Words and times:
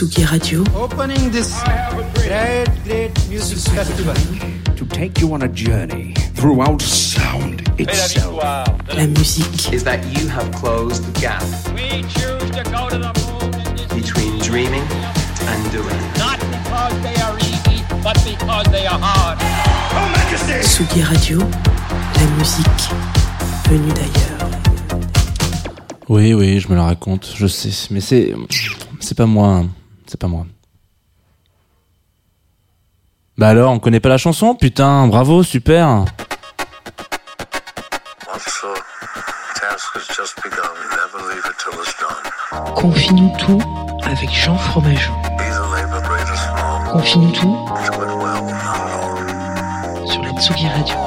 Tsugi 0.00 0.24
Radio. 0.24 0.64
Opening 0.74 1.30
this 1.30 1.52
great, 2.14 2.64
great 2.84 3.12
music 3.28 3.58
festival. 3.74 4.14
to 4.74 4.86
take 4.86 5.20
you 5.20 5.30
on 5.34 5.42
a 5.42 5.48
journey 5.48 6.14
throughout 6.34 6.80
sound 6.80 7.60
itself. 7.78 8.38
La 8.40 9.06
musique. 9.06 9.74
is 9.74 9.84
that 9.84 10.00
you 10.16 10.26
have 10.26 10.50
closed 10.52 11.04
the 11.04 11.20
gap 11.20 11.42
We 11.74 12.00
choose 12.16 12.50
to 12.56 12.62
go 12.72 12.88
to 12.88 12.96
the 12.96 13.12
moon 13.20 13.52
between 13.94 14.38
dreaming 14.38 14.86
and 15.44 15.70
doing. 15.70 16.00
not 16.16 16.40
because 16.48 16.96
they 17.02 17.20
are 17.20 17.36
easy, 17.36 17.84
but 18.02 18.16
because 18.24 18.66
they 18.72 18.86
are 18.86 18.98
hard. 18.98 19.38
Tsugi 20.62 21.02
Radio. 21.02 21.40
La 21.40 22.26
musique 22.38 22.88
venue 23.68 23.92
d'ailleurs. 23.92 24.48
Oui, 26.08 26.32
oui, 26.32 26.58
je 26.58 26.68
me 26.68 26.74
la 26.74 26.84
raconte, 26.84 27.34
je 27.36 27.46
sais, 27.46 27.88
mais 27.90 28.00
c'est, 28.00 28.34
c'est 28.98 29.14
pas 29.14 29.26
moi, 29.26 29.48
hein. 29.48 29.68
C'est 30.10 30.20
pas 30.20 30.26
moi. 30.26 30.44
Bah 33.38 33.48
alors, 33.48 33.72
on 33.72 33.78
connaît 33.78 34.00
pas 34.00 34.08
la 34.08 34.18
chanson 34.18 34.54
Putain, 34.54 35.06
bravo, 35.06 35.42
super. 35.42 36.04
Confie-nous 42.74 43.32
tout 43.38 43.62
avec 44.02 44.30
Jean 44.30 44.56
Fromageau. 44.56 45.12
Confie-nous 46.90 47.30
tout 47.32 47.56
sur 50.06 50.22
la 50.22 50.32
Tsugi 50.32 50.68
Radio. 50.68 50.99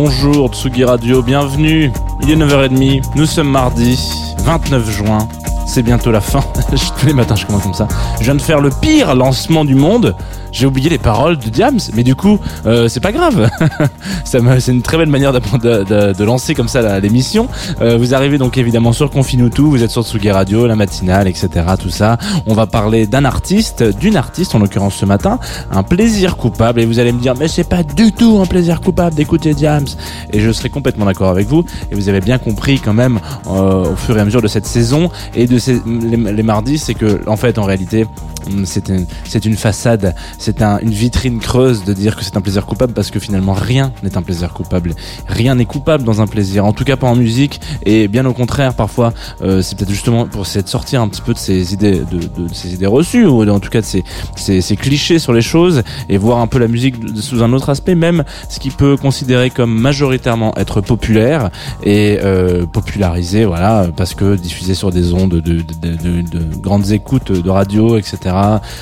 Bonjour 0.00 0.48
Tsugi 0.54 0.84
Radio, 0.84 1.24
bienvenue. 1.24 1.90
Il 2.22 2.30
est 2.30 2.36
9h30, 2.36 3.02
nous 3.16 3.26
sommes 3.26 3.48
mardi 3.48 3.98
29 4.44 4.88
juin, 4.88 5.26
c'est 5.68 5.82
bientôt 5.82 6.10
la 6.10 6.20
fin. 6.20 6.40
Tous 6.98 7.06
les 7.06 7.12
matins 7.12 7.36
je 7.36 7.46
commence 7.46 7.62
comme 7.62 7.74
ça. 7.74 7.86
Je 8.18 8.24
viens 8.24 8.34
de 8.34 8.40
faire 8.40 8.60
le 8.60 8.70
pire 8.70 9.14
lancement 9.14 9.64
du 9.64 9.74
monde. 9.74 10.16
J'ai 10.50 10.66
oublié 10.66 10.88
les 10.88 10.98
paroles 10.98 11.36
de 11.38 11.50
Diams, 11.50 11.78
mais 11.94 12.02
du 12.02 12.14
coup, 12.14 12.40
euh, 12.64 12.88
c'est 12.88 13.00
pas 13.00 13.12
grave. 13.12 13.50
C'est 14.24 14.72
une 14.72 14.82
très 14.82 14.96
belle 14.96 15.08
manière 15.08 15.32
de, 15.32 16.24
lancer 16.24 16.54
comme 16.54 16.68
ça 16.68 16.98
l'émission. 17.00 17.48
Euh, 17.80 17.96
vous 17.98 18.14
arrivez 18.14 18.38
donc 18.38 18.56
évidemment 18.56 18.92
sur 18.92 19.10
Confine 19.10 19.50
tout, 19.50 19.70
vous 19.70 19.82
êtes 19.82 19.90
sur 19.90 20.04
Tsugi 20.04 20.30
Radio, 20.30 20.66
la 20.66 20.74
matinale, 20.74 21.28
etc. 21.28 21.48
Tout 21.80 21.90
ça. 21.90 22.18
On 22.46 22.54
va 22.54 22.66
parler 22.66 23.06
d'un 23.06 23.24
artiste, 23.24 23.82
d'une 23.82 24.16
artiste 24.16 24.54
en 24.54 24.58
l'occurrence 24.58 24.94
ce 24.94 25.04
matin, 25.04 25.38
un 25.70 25.82
plaisir 25.82 26.36
coupable. 26.36 26.80
Et 26.80 26.86
vous 26.86 26.98
allez 26.98 27.12
me 27.12 27.20
dire, 27.20 27.34
mais 27.38 27.48
c'est 27.48 27.68
pas 27.68 27.82
du 27.82 28.12
tout 28.12 28.38
un 28.42 28.46
plaisir 28.46 28.80
coupable 28.80 29.14
d'écouter 29.14 29.54
Diams. 29.54 29.86
Et 30.32 30.40
je 30.40 30.50
serai 30.50 30.70
complètement 30.70 31.04
d'accord 31.04 31.28
avec 31.28 31.46
vous. 31.46 31.64
Et 31.90 31.94
vous 31.94 32.08
avez 32.08 32.20
bien 32.20 32.38
compris 32.38 32.80
quand 32.80 32.94
même 32.94 33.20
euh, 33.48 33.92
au 33.92 33.96
fur 33.96 34.16
et 34.16 34.20
à 34.20 34.24
mesure 34.24 34.42
de 34.42 34.48
cette 34.48 34.66
saison 34.66 35.10
et 35.34 35.46
de 35.46 35.57
les, 35.66 36.42
mardis, 36.42 36.78
c'est 36.78 36.94
que 36.94 37.20
en 37.26 37.36
fait 37.36 37.58
en 37.58 37.64
réalité 37.64 38.06
hum, 38.46 38.64
c'est 38.64 38.88
une, 39.44 39.56
façade, 39.56 40.14
c'est 40.38 40.62
un, 40.62 40.78
une 40.78 40.90
vitrine 40.90 41.38
creuse 41.40 41.84
de 41.84 41.92
dire 41.92 42.16
que 42.16 42.24
c'est 42.24 42.36
un 42.36 42.40
plaisir 42.40 42.66
coupable 42.66 42.92
parce 42.92 43.10
que 43.10 43.18
finalement 43.18 43.52
rien 43.52 43.92
n'est 44.02 44.16
un 44.16 44.22
plaisir 44.22 44.52
coupable. 44.52 44.94
Rien 45.26 45.54
n'est 45.54 45.64
coupable 45.64 46.04
dans 46.04 46.20
un 46.20 46.26
plaisir, 46.26 46.64
en 46.64 46.72
tout 46.72 46.84
cas 46.84 46.96
pas 46.96 47.06
en 47.06 47.16
musique 47.16 47.60
et 47.84 48.08
bien 48.08 48.24
au 48.26 48.32
contraire 48.32 48.74
parfois 48.74 49.12
euh, 49.42 49.62
c'est 49.62 49.76
peut-être 49.76 49.90
justement 49.90 50.26
pour 50.26 50.42
essayer 50.42 50.62
de 50.62 50.68
sortir 50.68 51.02
un 51.02 51.08
petit 51.08 51.22
peu 51.22 51.34
de 51.34 51.38
ces 51.38 51.72
idées 51.72 52.02
de, 52.10 52.20
idées 52.66 52.86
reçues 52.86 53.26
ou 53.26 53.48
en 53.48 53.60
tout 53.60 53.70
cas 53.70 53.80
de 53.80 53.86
ces, 53.86 54.76
clichés 54.76 55.18
sur 55.18 55.32
les 55.32 55.42
choses 55.42 55.82
et 56.08 56.18
voir 56.18 56.38
un 56.38 56.46
peu 56.46 56.58
la 56.58 56.68
musique 56.68 56.96
sous 57.16 57.42
un 57.42 57.52
autre 57.52 57.70
aspect, 57.70 57.94
même 57.94 58.24
ce 58.48 58.58
qui 58.60 58.70
peut 58.70 58.96
considérer 58.96 59.50
comme 59.50 59.78
majoritairement 59.78 60.54
être 60.56 60.80
populaire 60.80 61.50
et 61.82 62.18
euh, 62.22 62.66
popularisé, 62.66 63.44
voilà, 63.44 63.86
parce 63.96 64.14
que 64.14 64.36
diffusé 64.36 64.74
sur 64.74 64.90
des 64.90 65.12
ondes 65.12 65.34
de, 65.48 65.62
de, 65.62 65.96
de, 65.96 66.22
de- 66.22 66.38
de 66.38 66.56
grandes 66.56 66.90
écoutes 66.92 67.32
de 67.32 67.50
radio, 67.50 67.96
etc., 67.96 68.34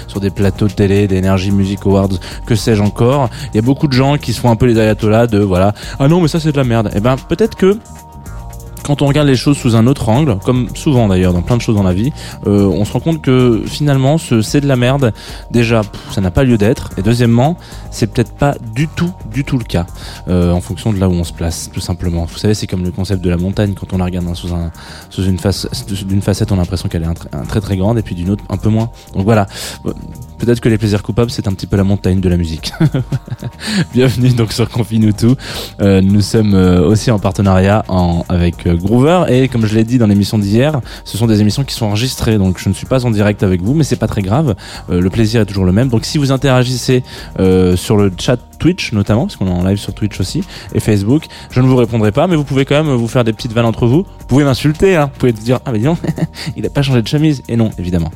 sur 0.08 0.20
des 0.20 0.30
plateaux 0.30 0.66
de 0.68 0.72
télé, 0.72 1.06
des 1.06 1.18
Energy 1.18 1.50
Music 1.50 1.80
Awards, 1.86 2.08
que 2.46 2.54
sais-je 2.54 2.82
encore. 2.82 3.28
Il 3.52 3.56
y 3.56 3.58
a 3.58 3.62
beaucoup 3.62 3.86
de 3.86 3.92
gens 3.92 4.16
qui 4.18 4.32
se 4.32 4.40
font 4.40 4.50
un 4.50 4.56
peu 4.56 4.66
les 4.66 4.78
ayatollahs 4.78 5.26
de 5.26 5.38
voilà, 5.38 5.74
ah 5.98 6.08
non 6.08 6.20
mais 6.20 6.28
ça 6.28 6.40
c'est 6.40 6.52
de 6.52 6.56
la 6.56 6.64
merde. 6.64 6.90
Et 6.94 7.00
ben 7.00 7.16
peut-être 7.28 7.56
que 7.56 7.78
quand 8.86 9.02
on 9.02 9.06
regarde 9.06 9.26
les 9.26 9.34
choses 9.34 9.58
sous 9.58 9.74
un 9.74 9.88
autre 9.88 10.08
angle, 10.08 10.38
comme 10.44 10.68
souvent 10.74 11.08
d'ailleurs 11.08 11.32
dans 11.32 11.42
plein 11.42 11.56
de 11.56 11.62
choses 11.62 11.74
dans 11.74 11.82
la 11.82 11.92
vie, 11.92 12.12
euh, 12.46 12.66
on 12.66 12.84
se 12.84 12.92
rend 12.92 13.00
compte 13.00 13.20
que 13.20 13.62
finalement 13.66 14.16
ce 14.16 14.42
c'est 14.42 14.60
de 14.60 14.68
la 14.68 14.76
merde, 14.76 15.12
déjà 15.50 15.82
ça 16.12 16.20
n'a 16.20 16.30
pas 16.30 16.44
lieu 16.44 16.56
d'être, 16.56 16.90
et 16.96 17.02
deuxièmement 17.02 17.56
c'est 17.90 18.06
peut-être 18.06 18.32
pas 18.32 18.54
du 18.74 18.86
tout 18.86 19.12
du 19.32 19.42
tout 19.44 19.58
le 19.58 19.64
cas 19.64 19.86
euh, 20.28 20.52
en 20.52 20.60
fonction 20.60 20.92
de 20.92 21.00
là 21.00 21.08
où 21.08 21.12
on 21.12 21.24
se 21.24 21.32
place 21.32 21.68
tout 21.72 21.80
simplement. 21.80 22.26
Vous 22.26 22.38
savez 22.38 22.54
c'est 22.54 22.68
comme 22.68 22.84
le 22.84 22.92
concept 22.92 23.22
de 23.24 23.30
la 23.30 23.36
montagne 23.36 23.74
quand 23.74 23.92
on 23.92 23.98
la 23.98 24.04
regarde 24.04 24.32
sous 24.36 24.54
un 24.54 24.70
sous 25.10 25.24
une 25.24 25.38
face 25.38 25.66
d'une 26.04 26.22
facette 26.22 26.52
on 26.52 26.54
a 26.54 26.58
l'impression 26.58 26.88
qu'elle 26.88 27.02
est 27.02 27.46
très 27.48 27.60
très 27.60 27.76
grande 27.76 27.98
et 27.98 28.02
puis 28.02 28.14
d'une 28.14 28.30
autre 28.30 28.44
un 28.48 28.56
peu 28.56 28.68
moins. 28.68 28.90
Donc 29.14 29.24
voilà, 29.24 29.46
peut-être 30.38 30.60
que 30.60 30.68
les 30.68 30.78
plaisirs 30.78 31.02
coupables 31.02 31.30
c'est 31.32 31.48
un 31.48 31.52
petit 31.52 31.66
peu 31.66 31.76
la 31.76 31.84
montagne 31.84 32.20
de 32.20 32.28
la 32.28 32.36
musique. 32.36 32.72
Bienvenue 33.94 34.30
donc 34.30 34.52
sur 34.52 34.68
Confine 34.68 35.12
tout. 35.12 35.34
Euh, 35.80 36.00
nous 36.00 36.20
sommes 36.20 36.54
aussi 36.54 37.10
en 37.10 37.18
partenariat 37.18 37.84
en, 37.88 38.24
avec 38.28 38.64
Groover 38.76 39.24
et 39.28 39.48
comme 39.48 39.66
je 39.66 39.74
l'ai 39.74 39.84
dit 39.84 39.98
dans 39.98 40.06
l'émission 40.06 40.38
d'hier, 40.38 40.80
ce 41.04 41.16
sont 41.16 41.26
des 41.26 41.40
émissions 41.40 41.64
qui 41.64 41.74
sont 41.74 41.86
enregistrées 41.86 42.38
donc 42.38 42.58
je 42.58 42.68
ne 42.68 42.74
suis 42.74 42.86
pas 42.86 43.04
en 43.04 43.10
direct 43.10 43.42
avec 43.42 43.62
vous 43.62 43.74
mais 43.74 43.84
c'est 43.84 43.96
pas 43.96 44.06
très 44.06 44.22
grave. 44.22 44.54
Euh, 44.90 45.00
le 45.00 45.10
plaisir 45.10 45.40
est 45.40 45.46
toujours 45.46 45.64
le 45.64 45.72
même. 45.72 45.88
Donc 45.88 46.04
si 46.04 46.18
vous 46.18 46.32
interagissez 46.32 47.02
euh, 47.40 47.76
sur 47.76 47.96
le 47.96 48.12
chat 48.18 48.38
Twitch 48.58 48.92
notamment 48.92 49.26
parce 49.26 49.36
qu'on 49.36 49.46
est 49.46 49.50
en 49.50 49.64
live 49.64 49.78
sur 49.78 49.94
Twitch 49.94 50.18
aussi 50.20 50.42
et 50.74 50.80
Facebook, 50.80 51.24
je 51.50 51.60
ne 51.60 51.66
vous 51.66 51.76
répondrai 51.76 52.12
pas 52.12 52.26
mais 52.26 52.36
vous 52.36 52.44
pouvez 52.44 52.64
quand 52.64 52.82
même 52.82 52.94
vous 52.94 53.08
faire 53.08 53.24
des 53.24 53.32
petites 53.32 53.52
vannes 53.52 53.66
entre 53.66 53.86
vous. 53.86 54.04
Vous 54.18 54.26
pouvez 54.26 54.44
m'insulter 54.44 54.96
hein. 54.96 55.10
Vous 55.12 55.18
pouvez 55.18 55.32
dire 55.32 55.60
ah 55.64 55.72
mais 55.72 55.78
donc, 55.78 55.98
il 56.56 56.66
a 56.66 56.70
pas 56.70 56.82
changé 56.82 57.02
de 57.02 57.08
chemise 57.08 57.42
et 57.48 57.56
non 57.56 57.70
évidemment. 57.78 58.10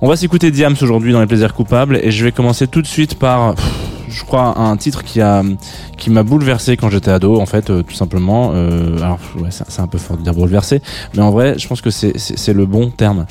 On 0.00 0.08
va 0.08 0.16
s'écouter 0.16 0.50
Diams 0.50 0.76
aujourd'hui 0.80 1.12
dans 1.12 1.20
les 1.20 1.26
plaisirs 1.26 1.54
coupables 1.54 2.00
et 2.02 2.10
je 2.10 2.24
vais 2.24 2.32
commencer 2.32 2.66
tout 2.66 2.82
de 2.82 2.86
suite 2.86 3.14
par 3.18 3.54
je 4.12 4.24
crois 4.24 4.58
un 4.58 4.76
titre 4.76 5.02
qui 5.02 5.20
a 5.20 5.42
qui 5.96 6.10
m'a 6.10 6.22
bouleversé 6.22 6.76
quand 6.76 6.90
j'étais 6.90 7.10
ado 7.10 7.40
en 7.40 7.46
fait 7.46 7.70
euh, 7.70 7.82
tout 7.82 7.94
simplement. 7.94 8.52
Euh, 8.54 8.96
alors 8.98 9.18
ouais, 9.38 9.50
c'est 9.50 9.80
un 9.80 9.86
peu 9.86 9.98
fort 9.98 10.16
de 10.16 10.22
dire 10.22 10.34
bouleversé 10.34 10.80
mais 11.14 11.22
en 11.22 11.30
vrai 11.30 11.58
je 11.58 11.66
pense 11.66 11.80
que 11.80 11.90
c'est 11.90 12.52
le 12.52 12.66
bon 12.66 12.90
terme 12.90 13.26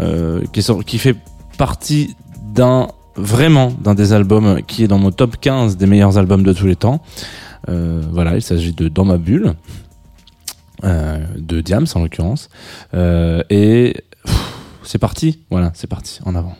euh, 0.00 0.42
qui 0.52 0.60
est 0.60 0.84
qui 0.84 0.98
fait 0.98 1.16
partie 1.58 2.16
d'un 2.54 2.88
vraiment 3.16 3.72
d'un 3.80 3.94
des 3.94 4.12
albums 4.12 4.62
qui 4.62 4.84
est 4.84 4.88
dans 4.88 4.98
mon 4.98 5.10
top 5.10 5.36
15 5.40 5.76
des 5.76 5.86
meilleurs 5.86 6.18
albums 6.18 6.42
de 6.42 6.52
tous 6.52 6.66
les 6.66 6.76
temps. 6.76 7.00
Euh, 7.68 8.02
voilà 8.12 8.36
il 8.36 8.42
s'agit 8.42 8.72
de 8.72 8.88
Dans 8.88 9.04
ma 9.04 9.18
bulle 9.18 9.54
euh, 10.84 11.18
de 11.36 11.60
Diams 11.60 11.86
en 11.94 12.00
l'occurrence. 12.00 12.48
Et 12.94 13.96
c'est 14.82 14.98
parti 14.98 15.40
voilà 15.50 15.72
c'est 15.74 15.88
parti 15.88 16.20
en 16.24 16.34
avant 16.34 16.54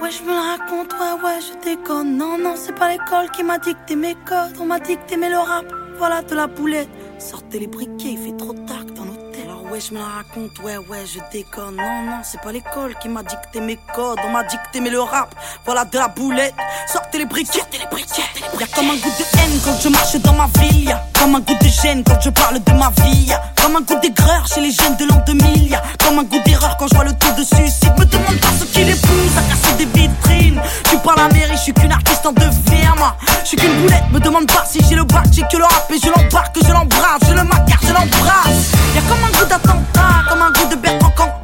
ouais 0.00 0.10
je 0.10 0.22
me 0.22 0.32
la 0.32 0.56
raconte, 0.56 0.92
ouais 0.94 1.24
ouais 1.24 1.38
je 1.40 1.64
déconne 1.64 2.16
Non 2.16 2.38
non 2.38 2.54
c'est 2.56 2.74
pas 2.74 2.90
l'école 2.90 3.30
qui 3.30 3.42
m'a 3.42 3.58
dicté 3.58 3.96
mes 3.96 4.14
codes 4.14 4.56
On 4.60 4.66
m'a 4.66 4.80
dicté 4.80 5.16
mais 5.16 5.28
le 5.28 5.38
rap, 5.38 5.66
voilà 5.98 6.22
de 6.22 6.34
la 6.34 6.46
boulette 6.46 6.88
Sortez 7.18 7.58
les 7.58 7.66
briquets, 7.66 8.12
il 8.12 8.18
fait 8.18 8.36
trop 8.36 8.54
tard 8.54 8.84
dans 8.96 9.04
l'hôtel 9.04 9.44
Alors 9.44 9.70
ouais, 9.70 9.78
je 9.80 9.92
me 9.92 9.98
la 9.98 10.06
raconte, 10.06 10.58
ouais, 10.60 10.78
ouais, 10.78 11.04
je 11.04 11.20
déconne. 11.30 11.76
Non, 11.76 12.02
non, 12.02 12.20
c'est 12.22 12.40
pas 12.40 12.50
l'école 12.50 12.94
qui 12.96 13.10
m'a 13.10 13.22
dicté 13.22 13.60
mes 13.60 13.78
codes. 13.94 14.18
On 14.24 14.30
m'a 14.30 14.42
dicté, 14.44 14.80
mais 14.80 14.88
le 14.88 15.00
rap, 15.00 15.34
voilà 15.66 15.84
de 15.84 15.98
la 15.98 16.08
boulette. 16.08 16.54
Sortez 16.86 17.18
les 17.18 17.26
briquettes, 17.26 17.78
les 17.78 17.86
briquettes. 17.86 18.42
Y'a 18.58 18.66
comme 18.74 18.88
un 18.88 18.96
goût 18.96 19.10
de 19.10 19.38
haine 19.38 19.60
quand 19.62 19.78
je 19.78 19.88
marche 19.90 20.16
dans 20.16 20.32
ma 20.32 20.46
ville. 20.58 20.96
Comme 21.20 21.34
un 21.34 21.40
goût 21.40 21.54
de 21.60 21.68
gêne 21.68 22.02
quand 22.02 22.18
je 22.24 22.30
parle 22.30 22.58
de 22.64 22.72
ma 22.72 22.90
vie. 23.02 23.30
Comme 23.62 23.76
un 23.76 23.82
goût 23.82 24.00
d'aigreur 24.00 24.46
chez 24.46 24.62
les 24.62 24.72
jeunes 24.72 24.96
de 24.96 25.04
l'an 25.04 25.22
2000. 25.26 25.68
Y'a 25.68 25.82
comme 26.02 26.18
un 26.18 26.22
goût 26.24 26.40
d'erreur 26.46 26.78
quand 26.78 26.88
je 26.88 26.94
vois 26.94 27.04
le 27.04 27.12
taux 27.12 27.32
de 27.36 27.44
suicide. 27.44 27.92
Me 27.98 28.06
demande 28.06 28.40
pas 28.40 28.48
ce 28.58 28.64
qui 28.64 28.84
les 28.84 28.94
pousse 28.94 29.36
à 29.36 29.42
casser 29.42 29.74
des 29.76 29.84
vitrines. 29.84 30.60
Suis 30.88 30.96
pas 30.96 31.14
la 31.16 31.28
mairie, 31.28 31.52
je 31.52 31.62
suis 31.64 31.74
qu'une 31.74 31.92
artiste 31.92 32.24
en 32.24 32.32
devenir, 32.32 32.94
moi. 32.96 33.14
Je 33.42 33.48
suis 33.48 33.56
qu'une 33.58 33.82
boulette, 33.82 34.04
me 34.10 34.18
demande 34.18 34.46
pas 34.46 34.64
si 34.66 34.80
j'ai 34.88 34.94
le 34.94 35.04
bac, 35.04 35.26
j'ai 35.30 35.42
que 35.42 35.58
le 35.58 35.64
rap 35.64 35.90
et 35.90 35.98
je 35.98 36.08
l'embarque, 36.08 36.56
je 36.64 36.72
l'embrasse, 36.72 37.20
je 37.28 37.34
le 37.34 37.44
macar, 37.44 37.78
je 37.82 37.92
l'embrasse. 37.92 38.72
Y'a 38.94 39.02
comme 39.02 39.22
un 39.22 39.38
goût 39.38 39.46
d'attentat, 39.46 40.24
comme 40.26 40.40
un 40.42 40.50
goût 40.50 40.68
de 40.70 40.76
Bertrand 40.76 41.10
Cantat, 41.10 41.39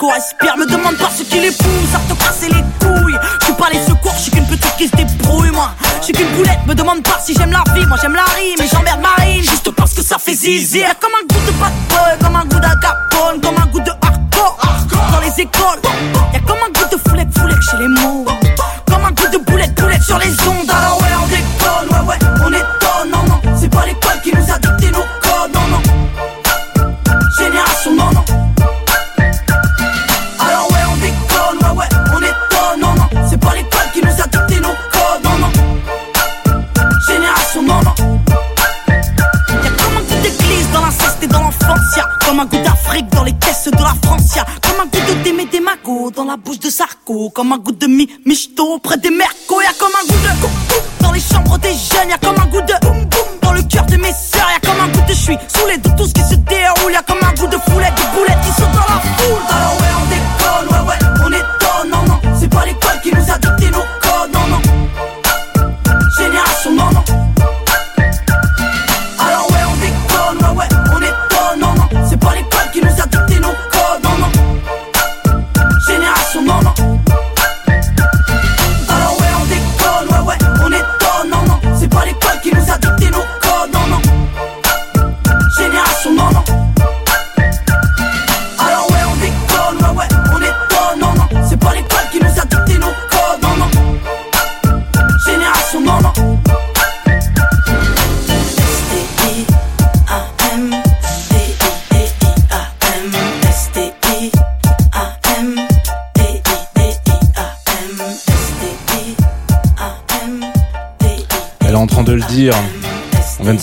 Me 0.00 0.64
demande 0.64 0.96
pas 0.96 1.10
ce 1.10 1.24
qui 1.24 1.40
les 1.40 1.50
pousse 1.50 1.94
à 1.94 1.98
te 1.98 2.16
casser 2.22 2.46
les 2.46 2.62
couilles. 2.78 3.18
Je 3.40 3.46
suis 3.46 3.54
pas 3.54 3.68
les 3.72 3.80
secours, 3.84 4.12
je 4.14 4.22
suis 4.22 4.30
qu'une 4.30 4.46
petite 4.46 4.76
qui 4.76 4.86
se 4.86 4.94
débrouille, 4.94 5.50
moi. 5.50 5.72
Je 5.98 6.04
suis 6.04 6.12
qu'une 6.12 6.28
boulette, 6.36 6.64
me 6.66 6.74
demande 6.74 7.02
pas 7.02 7.18
si 7.20 7.34
j'aime 7.34 7.50
la 7.50 7.64
vie. 7.74 7.84
Moi 7.84 7.98
j'aime 8.00 8.14
la 8.14 8.22
rime 8.22 8.60
et 8.60 8.68
j'emmerde 8.68 9.00
Marine. 9.00 9.42
Juste 9.42 9.70
parce 9.72 9.94
que 9.94 10.02
ça 10.02 10.18
fait 10.18 10.34
zizi. 10.34 10.78
Y'a 10.78 10.94
comme 10.94 11.10
un 11.20 11.26
goût 11.26 11.40
de 11.46 11.52
bad 11.58 11.72
comme 12.22 12.36
un 12.36 12.44
goût 12.44 12.60
d'agapone, 12.60 13.40
comme 13.42 13.56
un 13.60 13.66
goût 13.66 13.80
de 13.80 13.90
hardcore. 13.90 14.58
Dans 15.10 15.20
les 15.20 15.42
écoles, 15.42 15.80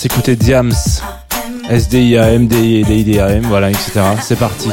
s'écouter 0.08 0.36
Diams, 0.36 0.72
SDIA, 1.68 2.38
MDI, 2.38 2.84
DIDAM, 2.84 3.42
voilà, 3.42 3.72
etc. 3.72 4.02
C'est 4.22 4.38
parti. 4.38 4.70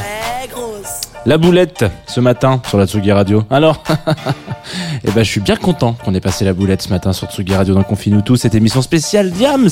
La 1.25 1.39
boulette 1.39 1.87
ce 2.07 2.21
matin 2.21 2.61
sur 2.69 2.77
la 2.77 2.87
Tsugi 2.87 3.13
Radio. 3.13 3.43
Alors, 3.49 3.83
eh 5.05 5.11
ben, 5.11 5.25
je 5.25 5.29
suis 5.31 5.41
bien 5.41 5.57
content 5.57 5.95
qu'on 6.05 6.15
ait 6.15 6.21
passé 6.21 6.45
la 6.45 6.53
boulette 6.53 6.83
ce 6.83 6.89
matin 6.89 7.13
sur 7.13 7.29
Tsugi 7.29 7.55
Radio 7.55 7.75
dans 7.75 7.83
Confine 7.83 8.23
tous 8.23 8.37
cette 8.37 8.55
émission 8.55 8.83
spéciale 8.83 9.31
Diams. 9.33 9.69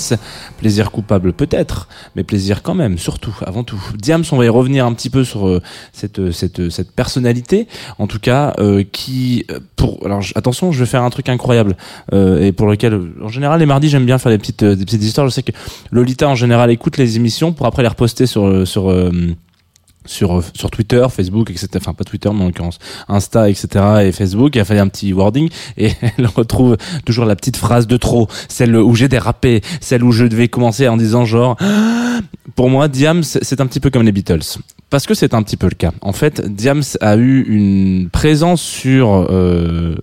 Plaisir 0.58 0.90
coupable 0.90 1.32
peut-être, 1.32 1.88
mais 2.16 2.24
plaisir 2.24 2.62
quand 2.62 2.74
même, 2.74 2.98
surtout, 2.98 3.36
avant 3.46 3.62
tout. 3.62 3.80
Diams, 3.96 4.24
on 4.32 4.36
va 4.36 4.44
y 4.44 4.48
revenir 4.48 4.86
un 4.86 4.92
petit 4.92 5.08
peu 5.10 5.22
sur 5.22 5.46
euh, 5.46 5.62
cette 5.92 6.32
cette 6.32 6.70
cette 6.70 6.90
personnalité, 6.90 7.68
en 7.98 8.06
tout 8.08 8.18
cas, 8.18 8.54
euh, 8.58 8.82
qui 8.90 9.46
euh, 9.50 9.60
pour 9.76 10.04
alors 10.04 10.22
attention, 10.34 10.72
je 10.72 10.80
vais 10.80 10.86
faire 10.86 11.02
un 11.02 11.10
truc 11.10 11.28
incroyable 11.28 11.76
euh, 12.12 12.40
et 12.44 12.52
pour 12.52 12.66
lequel 12.66 12.94
euh, 12.94 13.14
en 13.22 13.28
général 13.28 13.60
les 13.60 13.66
mardis 13.66 13.88
j'aime 13.88 14.06
bien 14.06 14.18
faire 14.18 14.32
des 14.32 14.38
petites 14.38 14.64
euh, 14.64 14.74
des 14.74 14.84
petites 14.84 15.02
histoires. 15.02 15.28
Je 15.28 15.32
sais 15.32 15.42
que 15.42 15.52
Lolita 15.92 16.28
en 16.28 16.34
général 16.34 16.70
écoute 16.70 16.96
les 16.96 17.16
émissions 17.16 17.52
pour 17.52 17.66
après 17.66 17.82
les 17.82 17.88
reposter 17.88 18.26
sur 18.26 18.46
euh, 18.46 18.64
sur 18.64 18.90
euh, 18.90 19.12
sur 20.06 20.38
euh, 20.38 20.44
sur 20.54 20.70
Twitter, 20.70 21.04
Facebook, 21.10 21.50
etc. 21.50 21.68
Enfin 21.76 21.94
pas 21.94 22.04
Twitter, 22.04 22.30
mais 22.32 22.42
en 22.42 22.46
l'occurrence 22.46 22.78
Insta, 23.08 23.48
etc. 23.48 23.68
et 24.02 24.12
Facebook. 24.12 24.54
Il 24.54 24.60
a 24.60 24.64
fallu 24.64 24.80
un 24.80 24.88
petit 24.88 25.12
wording 25.12 25.48
et 25.76 25.92
elle 26.18 26.26
retrouve 26.26 26.76
toujours 27.04 27.24
la 27.24 27.36
petite 27.36 27.56
phrase 27.56 27.86
de 27.86 27.96
trop, 27.96 28.28
celle 28.48 28.76
où 28.76 28.94
j'ai 28.94 29.08
dérapé, 29.08 29.62
celle 29.80 30.04
où 30.04 30.12
je 30.12 30.24
devais 30.24 30.48
commencer 30.48 30.88
en 30.88 30.96
disant 30.96 31.24
genre. 31.24 31.56
Pour 32.56 32.68
moi, 32.68 32.88
Diams, 32.88 33.22
c'est 33.22 33.60
un 33.60 33.66
petit 33.66 33.80
peu 33.80 33.90
comme 33.90 34.02
les 34.02 34.12
Beatles. 34.12 34.58
Parce 34.90 35.06
que 35.06 35.14
c'est 35.14 35.34
un 35.34 35.42
petit 35.42 35.56
peu 35.56 35.68
le 35.68 35.74
cas. 35.74 35.92
En 36.00 36.12
fait, 36.12 36.40
Diams 36.52 36.82
a 37.00 37.16
eu 37.16 37.42
une 37.42 38.10
présence 38.10 38.60
sur, 38.60 39.26
euh, 39.30 39.94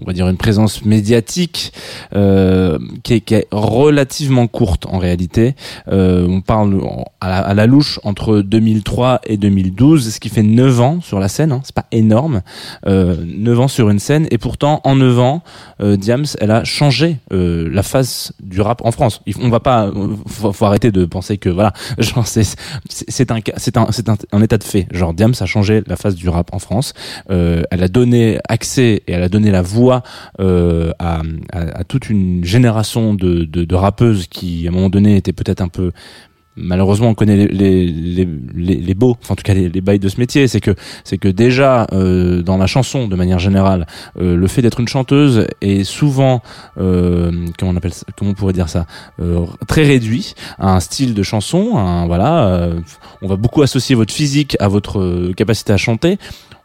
on 0.00 0.04
va 0.04 0.12
dire 0.12 0.28
une 0.28 0.36
présence 0.36 0.84
médiatique 0.84 1.72
euh, 2.14 2.78
qui, 3.02 3.14
est, 3.14 3.20
qui 3.20 3.34
est 3.34 3.46
relativement 3.52 4.48
courte 4.48 4.86
en 4.86 4.98
réalité. 4.98 5.54
Euh, 5.88 6.26
on 6.28 6.40
parle 6.40 6.80
à 7.20 7.54
la, 7.54 7.66
louche 7.66 8.00
entre 8.02 8.40
2003 8.40 9.20
et 9.26 9.36
2012, 9.36 10.12
ce 10.14 10.20
qui 10.20 10.28
fait 10.28 10.42
9 10.42 10.80
ans 10.80 11.00
sur 11.00 11.20
la 11.20 11.28
scène. 11.28 11.52
Hein, 11.52 11.60
c'est 11.64 11.74
pas 11.74 11.86
énorme, 11.92 12.42
euh, 12.86 13.16
9 13.24 13.60
ans 13.60 13.68
sur 13.68 13.90
une 13.90 13.98
scène. 13.98 14.26
Et 14.30 14.38
pourtant, 14.38 14.80
en 14.84 14.96
9 14.96 15.18
ans, 15.20 15.42
euh, 15.80 15.96
Diams, 15.96 16.26
elle 16.40 16.50
a 16.50 16.64
changé 16.64 17.18
euh, 17.32 17.68
la 17.70 17.82
face 17.82 18.32
du 18.42 18.60
rap 18.60 18.82
en 18.84 18.90
France. 18.92 19.20
On 19.40 19.48
va 19.48 19.60
pas, 19.60 19.90
faut, 20.26 20.52
faut 20.52 20.64
arrêter 20.64 20.90
de 20.90 21.04
penser 21.04 21.38
que 21.38 21.48
voilà, 21.48 21.72
c'est 22.24 23.30
un 23.30 23.40
c'est 23.56 23.76
un 23.76 23.86
c'est 23.90 24.08
un, 24.08 24.16
un 24.32 24.42
état 24.42 24.58
de 24.58 24.64
fait. 24.64 24.86
Genre 24.90 25.14
Diams 25.14 25.34
a 25.38 25.46
changé 25.46 25.82
la 25.86 25.96
face 25.96 26.14
du 26.14 26.28
rap 26.28 26.52
en 26.52 26.58
France. 26.58 26.94
Euh, 27.30 27.62
elle 27.70 27.82
a 27.82 27.88
donné 27.88 28.38
accès 28.48 29.02
et 29.06 29.12
elle 29.12 29.22
a 29.22 29.28
donné 29.28 29.50
la 29.50 29.62
voix 29.62 30.02
euh, 30.40 30.92
à, 30.98 31.22
à, 31.52 31.84
toute 31.84 32.08
une 32.10 32.44
génération 32.44 33.14
de, 33.14 33.44
de, 33.44 33.64
de 33.64 33.74
rappeuses 33.74 34.26
qui 34.26 34.66
à 34.66 34.70
un 34.70 34.74
moment 34.74 34.90
donné 34.90 35.16
étaient 35.16 35.32
peut-être 35.32 35.60
un 35.60 35.68
peu 35.68 35.92
malheureusement 36.56 37.08
on 37.08 37.14
connaît 37.14 37.36
les 37.36 37.46
les 37.48 38.28
les, 38.54 38.76
les, 38.76 38.94
beaux 38.94 39.16
enfin 39.22 39.32
en 39.32 39.36
tout 39.36 39.42
cas 39.42 39.54
les, 39.54 39.68
les 39.68 39.80
bails 39.80 39.98
de 39.98 40.08
ce 40.08 40.18
métier. 40.20 40.48
C'est 40.48 40.60
que 40.60 40.74
c'est 41.04 41.18
que 41.18 41.28
déjà 41.28 41.86
euh, 41.92 42.42
dans 42.42 42.58
la 42.58 42.66
chanson 42.66 43.08
de 43.08 43.16
manière 43.16 43.38
générale 43.38 43.86
euh, 44.20 44.36
le 44.36 44.46
fait 44.48 44.62
d'être 44.62 44.80
une 44.80 44.88
chanteuse 44.88 45.46
est 45.60 45.84
souvent 45.84 46.42
euh, 46.78 47.46
comment 47.58 47.72
on 47.72 47.76
appelle 47.76 47.94
ça, 47.94 48.06
comment 48.16 48.32
on 48.32 48.34
pourrait 48.34 48.52
dire 48.52 48.68
ça 48.68 48.86
euh, 49.20 49.46
très 49.66 49.84
réduit 49.84 50.34
à 50.58 50.74
un 50.74 50.80
style 50.80 51.14
de 51.14 51.22
chanson 51.22 51.76
un, 51.76 52.06
voilà 52.06 52.46
euh, 52.46 52.80
on 53.22 53.28
va 53.28 53.36
beaucoup 53.36 53.62
associer 53.62 53.94
votre 53.94 54.12
physique 54.12 54.56
à 54.60 54.68
votre 54.68 55.00
euh, 55.00 55.32
capacité 55.36 55.72
à 55.72 55.76
chanter 55.76 56.18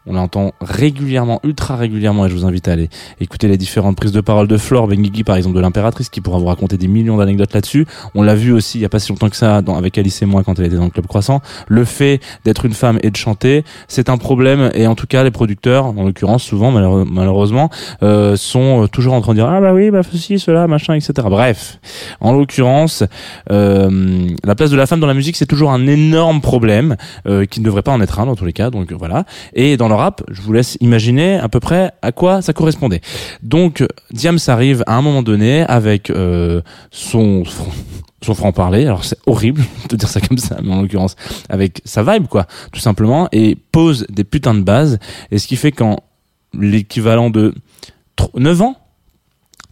On 0.08 0.14
l'entend 0.14 0.52
régulièrement, 0.60 1.40
ultra 1.44 1.76
régulièrement, 1.76 2.26
et 2.26 2.28
je 2.28 2.34
vous 2.34 2.46
invite 2.46 2.68
à 2.68 2.72
aller 2.72 2.88
écouter 3.20 3.48
les 3.48 3.56
différentes 3.56 3.96
prises 3.96 4.12
de 4.12 4.20
parole 4.20 4.48
de 4.48 4.56
Flore 4.56 4.88
Benguigui, 4.88 5.24
par 5.24 5.36
exemple, 5.36 5.56
de 5.56 5.60
l'impératrice, 5.60 6.08
qui 6.08 6.20
pourra 6.20 6.38
vous 6.38 6.46
raconter 6.46 6.76
des 6.76 6.88
millions 6.88 7.16
d'anecdotes 7.16 7.52
là-dessus. 7.54 7.86
On 8.14 8.22
l'a 8.22 8.34
vu 8.34 8.52
aussi 8.52 8.78
il 8.78 8.82
y 8.82 8.84
a 8.84 8.88
pas 8.88 8.98
si 8.98 9.10
longtemps 9.10 9.28
que 9.28 9.36
ça 9.36 9.60
avec 9.76 9.98
Alice 9.98 10.22
et 10.22 10.26
moi 10.26 10.42
quand 10.44 10.58
elle 10.58 10.66
était 10.66 10.76
dans 10.76 10.84
le 10.84 10.90
club 10.90 11.06
croissant. 11.06 11.40
Le 11.66 11.84
fait 11.84 12.20
d'être 12.44 12.64
une 12.64 12.72
femme 12.72 12.98
et 13.02 13.10
de 13.10 13.16
chanter, 13.16 13.64
c'est 13.86 14.08
un 14.08 14.16
problème, 14.16 14.70
et 14.74 14.86
en 14.86 14.94
tout 14.94 15.06
cas, 15.06 15.24
les 15.24 15.30
producteurs, 15.30 15.86
en 15.86 16.04
l'occurrence, 16.04 16.42
souvent, 16.42 16.70
malheureusement, 16.70 17.70
euh, 18.02 18.36
sont 18.36 18.84
euh, 18.84 18.86
toujours 18.86 19.14
en 19.14 19.20
train 19.20 19.32
de 19.32 19.38
dire 19.38 19.48
ah 19.48 19.60
bah 19.60 19.72
oui, 19.74 19.90
bah 19.90 20.00
ceci, 20.02 20.38
cela, 20.38 20.66
machin, 20.66 20.94
etc. 20.94 21.12
Bref, 21.30 21.78
en 22.20 22.32
l'occurrence, 22.32 23.04
euh, 23.50 24.28
la 24.44 24.54
place 24.54 24.70
de 24.70 24.76
la 24.76 24.86
femme 24.86 25.00
dans 25.00 25.06
la 25.06 25.14
musique, 25.14 25.36
c'est 25.36 25.46
toujours 25.46 25.70
un 25.70 25.86
énorme 25.86 26.40
problème 26.40 26.96
euh, 27.26 27.44
qui 27.44 27.60
ne 27.60 27.64
devrait 27.64 27.82
pas 27.82 27.92
en 27.92 28.00
être 28.00 28.20
un 28.20 28.26
dans 28.26 28.36
tous 28.36 28.44
les 28.44 28.52
cas. 28.52 28.70
Donc 28.70 28.92
voilà. 28.92 29.24
Et 29.54 29.76
dans 29.76 29.88
le 29.88 29.94
je 30.30 30.40
vous 30.42 30.52
laisse 30.52 30.76
imaginer 30.80 31.36
à 31.38 31.48
peu 31.48 31.60
près 31.60 31.92
à 32.02 32.12
quoi 32.12 32.42
ça 32.42 32.52
correspondait. 32.52 33.00
Donc 33.42 33.84
Diams 34.12 34.38
arrive 34.46 34.82
à 34.86 34.96
un 34.96 35.02
moment 35.02 35.22
donné 35.22 35.62
avec 35.62 36.10
euh, 36.10 36.62
son 36.90 37.42
son 38.22 38.34
franc 38.34 38.52
parler. 38.52 38.84
Alors 38.86 39.04
c'est 39.04 39.18
horrible 39.26 39.62
de 39.88 39.96
dire 39.96 40.08
ça 40.08 40.20
comme 40.20 40.38
ça, 40.38 40.58
mais 40.62 40.72
en 40.72 40.82
l'occurrence 40.82 41.16
avec 41.48 41.80
sa 41.84 42.02
vibe 42.02 42.26
quoi, 42.26 42.46
tout 42.72 42.80
simplement, 42.80 43.28
et 43.32 43.56
pose 43.56 44.06
des 44.08 44.24
putains 44.24 44.54
de 44.54 44.62
bases. 44.62 44.98
Et 45.30 45.38
ce 45.38 45.46
qui 45.46 45.56
fait 45.56 45.72
qu'en 45.72 45.98
l'équivalent 46.58 47.30
de 47.30 47.54
tr- 48.16 48.30
9 48.38 48.62
ans 48.62 48.76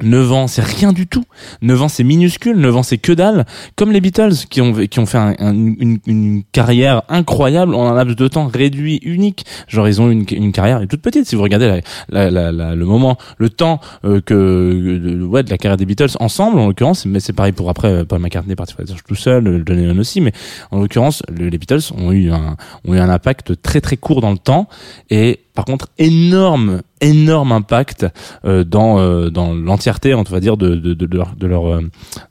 9 0.03 0.33
ans, 0.33 0.47
c'est 0.47 0.63
rien 0.65 0.93
du 0.93 1.07
tout. 1.07 1.25
9 1.63 1.83
ans, 1.83 1.89
c'est 1.89 2.05
minuscule. 2.05 2.57
9 2.59 2.77
ans, 2.77 2.83
c'est 2.83 2.99
que 2.99 3.13
dalle. 3.13 3.47
Comme 3.77 3.93
les 3.93 4.01
Beatles, 4.01 4.35
qui 4.51 4.61
ont, 4.61 4.73
qui 4.75 4.99
ont 5.01 5.07
fait 5.07 5.19
un- 5.19 5.35
un- 5.39 5.55
une, 5.55 5.99
une 6.07 6.43
carrière 6.53 7.03
incroyable 7.09 7.75
en 7.75 7.87
un 7.89 7.95
laps 7.95 8.15
de 8.17 8.29
temps 8.29 8.47
réduit, 8.47 8.99
unique. 9.03 9.45
Genre, 9.69 9.89
ils 9.89 10.01
ont 10.03 10.11
une, 10.11 10.25
une 10.31 10.53
carrière 10.53 10.81
toute 10.89 11.01
petite. 11.03 11.27
Si 11.27 11.35
vous 11.37 11.43
regardez 11.43 11.81
la, 12.11 12.31
la, 12.31 12.53
la, 12.53 12.75
le 12.75 12.85
moment, 12.85 13.17
le 13.39 13.49
temps 13.49 13.81
euh, 14.05 14.21
que, 14.21 15.23
ouais, 15.25 15.43
de 15.43 15.51
la 15.51 15.59
carrière 15.59 15.77
des 15.77 15.87
Beatles 15.87 16.11
ensemble, 16.21 16.59
en 16.59 16.67
l'occurrence, 16.67 17.07
mais 17.07 17.21
c'est 17.21 17.33
pareil 17.33 17.53
pour 17.53 17.71
après, 17.71 17.89
euh, 17.89 18.05
Paul 18.05 18.21
McCartney 18.21 18.53
est 18.53 18.57
parti 18.57 18.75
faire 18.75 18.85
tout 19.07 19.15
seul, 19.15 19.47
euh, 19.47 19.63
John 19.67 19.77
Lennon 19.79 19.99
aussi, 19.99 20.21
mais 20.21 20.33
en 20.71 20.81
l'occurrence, 20.81 21.23
le- 21.35 21.49
les 21.49 21.59
Beatles 21.59 21.81
ont 21.97 22.13
eu 22.13 22.31
un, 22.31 22.57
ont 22.87 22.95
eu 22.95 22.99
un 22.99 23.09
impact 23.09 23.61
très 23.63 23.81
très 23.81 23.97
court 23.97 24.21
dans 24.21 24.33
le 24.33 24.39
temps 24.39 24.69
et 25.11 25.41
par 25.57 25.65
contre 25.65 25.89
énorme 25.99 26.83
énorme 27.03 27.53
impact 27.53 28.07
euh, 28.47 28.65
dans 28.65 28.99
euh, 29.01 29.29
dans 29.29 29.53
l'entièreté 29.53 30.15
on 30.15 30.23
va 30.23 30.41
dire 30.41 30.57
de 30.57 30.77
de, 30.77 30.95
de, 30.95 31.07
de 31.07 31.17
leur 31.17 31.35
de 31.37 31.47
leur, 31.47 31.69
euh, 31.69 31.81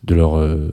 de 0.04 0.16
leur 0.16 0.38
euh, 0.38 0.72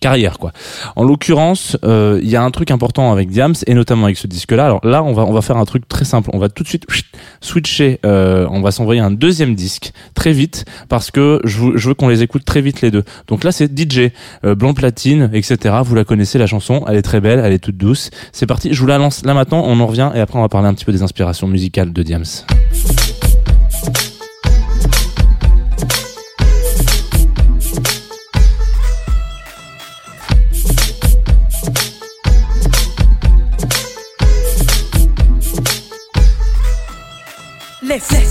carrière 0.00 0.38
quoi. 0.38 0.52
En 0.96 1.04
l'occurrence 1.04 1.76
il 1.82 2.28
y 2.28 2.36
a 2.36 2.42
un 2.42 2.50
truc 2.50 2.70
important 2.70 3.10
avec 3.12 3.28
Diams 3.30 3.54
et 3.66 3.74
notamment 3.74 4.04
avec 4.04 4.16
ce 4.16 4.26
disque 4.26 4.52
là 4.52 4.64
alors 4.66 4.80
là 4.84 5.02
on 5.02 5.12
va 5.12 5.24
on 5.24 5.32
va 5.32 5.42
faire 5.42 5.56
un 5.56 5.64
truc 5.64 5.88
très 5.88 6.04
simple. 6.04 6.30
On 6.32 6.38
va 6.38 6.48
tout 6.48 6.62
de 6.62 6.68
suite 6.68 6.86
switcher 7.40 7.98
on 8.04 8.60
va 8.60 8.70
s'envoyer 8.70 9.00
un 9.00 9.10
deuxième 9.10 9.54
disque 9.54 9.92
très 10.14 10.32
vite 10.32 10.64
parce 10.88 11.10
que 11.10 11.40
je, 11.44 11.58
veux- 11.60 11.76
je 11.76 11.88
veux 11.88 11.94
qu'on 11.94 12.08
les 12.08 12.22
écoute 12.22 12.44
très 12.44 12.60
vite 12.60 12.80
les 12.82 12.90
deux. 12.90 13.04
Donc 13.28 13.44
là 13.44 13.52
c'est 13.52 13.68
DJ 13.76 14.10
Blonde 14.42 14.76
Platine 14.76 15.30
etc 15.32 15.76
vous 15.84 15.94
la 15.94 16.04
connaissez 16.04 16.38
la 16.38 16.46
chanson. 16.46 16.84
Elle 16.88 16.96
est 16.96 17.02
très 17.02 17.20
belle 17.20 17.40
elle 17.44 17.52
est 17.52 17.58
toute 17.58 17.76
douce. 17.76 18.10
C'est 18.32 18.46
parti 18.46 18.72
je 18.72 18.80
vous 18.80 18.86
la 18.86 18.98
lance 18.98 19.24
là 19.24 19.34
maintenant 19.34 19.62
on 19.66 19.78
en 19.80 19.86
revient 19.86 20.10
et 20.14 20.20
après 20.20 20.38
on 20.38 20.42
va 20.42 20.48
parler 20.48 20.68
un 20.68 20.74
petit 20.74 20.84
peu 20.84 20.92
des 20.92 21.02
inspirations 21.02 21.46
musicales 21.46 21.77
de 21.86 22.02
Diams 22.02 22.44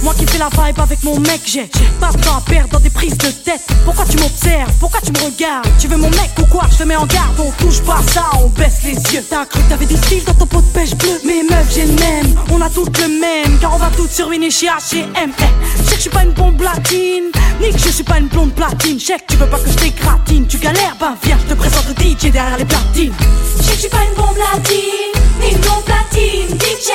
Moi 0.03 0.13
qui 0.13 0.27
fais 0.27 0.37
la 0.37 0.49
vibe 0.49 0.79
avec 0.79 1.03
mon 1.03 1.19
mec, 1.19 1.41
j'ai 1.43 1.67
pas 1.99 2.11
de 2.11 2.21
temps 2.21 2.37
à 2.37 2.41
perdre 2.41 2.69
dans 2.73 2.79
des 2.79 2.91
prises 2.91 3.17
de 3.17 3.31
tête. 3.31 3.61
Pourquoi 3.85 4.05
tu 4.05 4.15
m'observes? 4.17 4.71
Pourquoi 4.79 4.99
tu 5.01 5.11
me 5.11 5.17
regardes? 5.17 5.67
Tu 5.79 5.87
veux 5.87 5.97
mon 5.97 6.11
mec 6.11 6.29
ou 6.39 6.45
quoi? 6.45 6.65
Je 6.71 6.77
te 6.77 6.83
mets 6.83 6.95
en 6.95 7.07
garde, 7.07 7.39
on 7.39 7.49
touche 7.63 7.81
pas 7.81 7.99
ça, 8.07 8.25
on 8.39 8.49
baisse 8.49 8.83
les 8.83 8.93
yeux. 9.15 9.23
T'as 9.27 9.45
cru 9.45 9.59
que 9.63 9.69
t'avais 9.69 9.87
du 9.87 9.97
style 9.97 10.23
dans 10.25 10.35
ton 10.35 10.45
pot 10.45 10.61
de 10.61 10.67
pêche 10.67 10.93
bleu 10.95 11.19
Mais 11.25 11.41
meuf, 11.49 11.73
j'ai 11.73 11.85
le 11.87 11.93
même, 11.93 12.35
on 12.51 12.61
a 12.61 12.69
toutes 12.69 12.99
le 12.99 13.07
même, 13.07 13.57
car 13.59 13.73
on 13.73 13.79
va 13.79 13.89
toutes 13.97 14.11
sur 14.11 14.31
une 14.31 14.51
chez 14.51 14.67
H&M. 14.67 15.31
Eh, 15.39 15.95
Je 15.95 16.01
suis 16.01 16.09
pas 16.11 16.23
une 16.23 16.33
bombe 16.33 16.61
latine, 16.61 17.31
ni 17.59 17.71
que 17.71 17.79
je 17.79 17.89
suis 17.89 18.03
pas 18.03 18.19
une 18.19 18.27
blonde 18.27 18.53
platine. 18.53 18.99
Que 18.99 19.13
tu 19.27 19.37
veux 19.37 19.47
pas 19.47 19.57
que 19.57 19.71
je 19.71 19.75
t'écratine, 19.75 20.45
tu 20.45 20.59
galères, 20.59 20.95
ben 20.99 21.15
viens, 21.23 21.37
je 21.39 21.55
te 21.55 21.57
présente 21.57 21.85
le 21.87 21.95
DJ 21.95 22.31
derrière 22.31 22.59
les 22.59 22.65
platines. 22.65 23.13
Que 23.57 23.63
je 23.63 23.79
suis 23.79 23.89
pas 23.89 24.03
une 24.07 24.15
bombe 24.21 24.37
latine, 24.37 25.23
ni 25.41 25.49
une 25.49 25.57
blonde 25.57 25.83
platine, 25.83 26.55
DJ. 26.59 26.91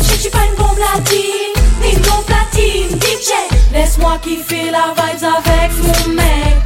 Je 0.00 0.20
suis 0.22 0.30
pas 0.30 0.44
une 0.50 0.56
bombe 0.56 0.78
latine, 0.78 1.57
platine, 2.26 2.98
DJ. 2.98 3.32
Laisse-moi 3.72 4.18
kiffer 4.22 4.70
la 4.70 4.94
vibes 4.96 5.24
avec 5.24 5.70
mon 5.82 6.12
mec. 6.14 6.56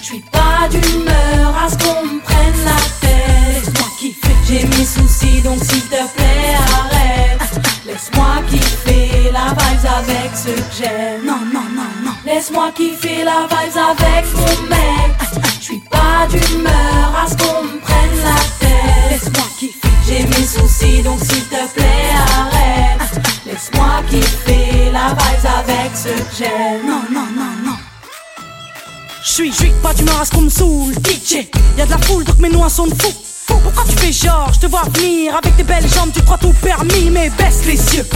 Je 0.00 0.06
suis 0.06 0.24
pas 0.30 0.68
d'humeur 0.70 1.54
à 1.64 1.68
ce 1.68 1.76
qu'on 1.78 2.04
me 2.06 2.20
prenne 2.20 2.64
la 2.64 2.80
tête. 3.00 3.64
Laisse-moi 3.64 3.88
kiffer, 3.98 4.36
j'ai 4.46 4.66
mes 4.66 4.84
soucis 4.84 5.40
donc 5.42 5.58
s'il 5.58 5.82
te 5.82 6.02
plaît 6.14 6.56
arrête. 6.78 7.40
Laisse-moi 7.86 8.42
kiffer 8.48 9.30
la 9.32 9.50
vibes 9.50 9.88
avec 9.98 10.30
ceux 10.34 10.54
que 10.54 10.74
j'aime. 10.78 11.24
Non, 11.24 11.40
non, 11.52 11.66
non, 11.74 11.90
non. 12.04 12.12
Laisse-moi 12.24 12.70
kiffer 12.74 13.24
la 13.24 13.46
vibes 13.50 13.78
avec 13.90 14.24
mon 14.34 14.68
mec. 14.68 15.12
Je 15.60 15.64
suis 15.64 15.82
pas 15.90 16.26
d'humeur 16.28 16.81
Non, 26.04 27.04
non, 27.12 27.26
non, 27.32 27.46
non. 27.64 27.76
J'suis, 29.22 29.52
j'suis 29.52 29.70
pas 29.84 29.94
d'humeur 29.94 30.20
à 30.20 30.24
ce 30.24 30.32
qu'on 30.32 30.40
me 30.40 30.50
saoule, 30.50 30.94
DJ. 30.94 31.46
Y'a 31.78 31.86
de 31.86 31.90
la 31.92 31.98
foule 31.98 32.24
donc 32.24 32.40
mes 32.40 32.48
noix 32.48 32.68
sont 32.68 32.88
de 32.88 32.94
fou. 33.00 33.12
Pourquoi 33.46 33.84
tu 33.88 33.96
fais 33.96 34.10
genre, 34.10 34.50
je 34.52 34.58
te 34.58 34.66
vois 34.66 34.82
venir 34.94 35.36
avec 35.36 35.56
tes 35.56 35.62
belles 35.62 35.88
jambes, 35.88 36.10
tu 36.12 36.20
crois 36.22 36.38
tout 36.38 36.52
permis, 36.60 37.08
mais 37.08 37.30
baisse 37.38 37.64
les 37.66 37.96
yeux. 37.96 38.06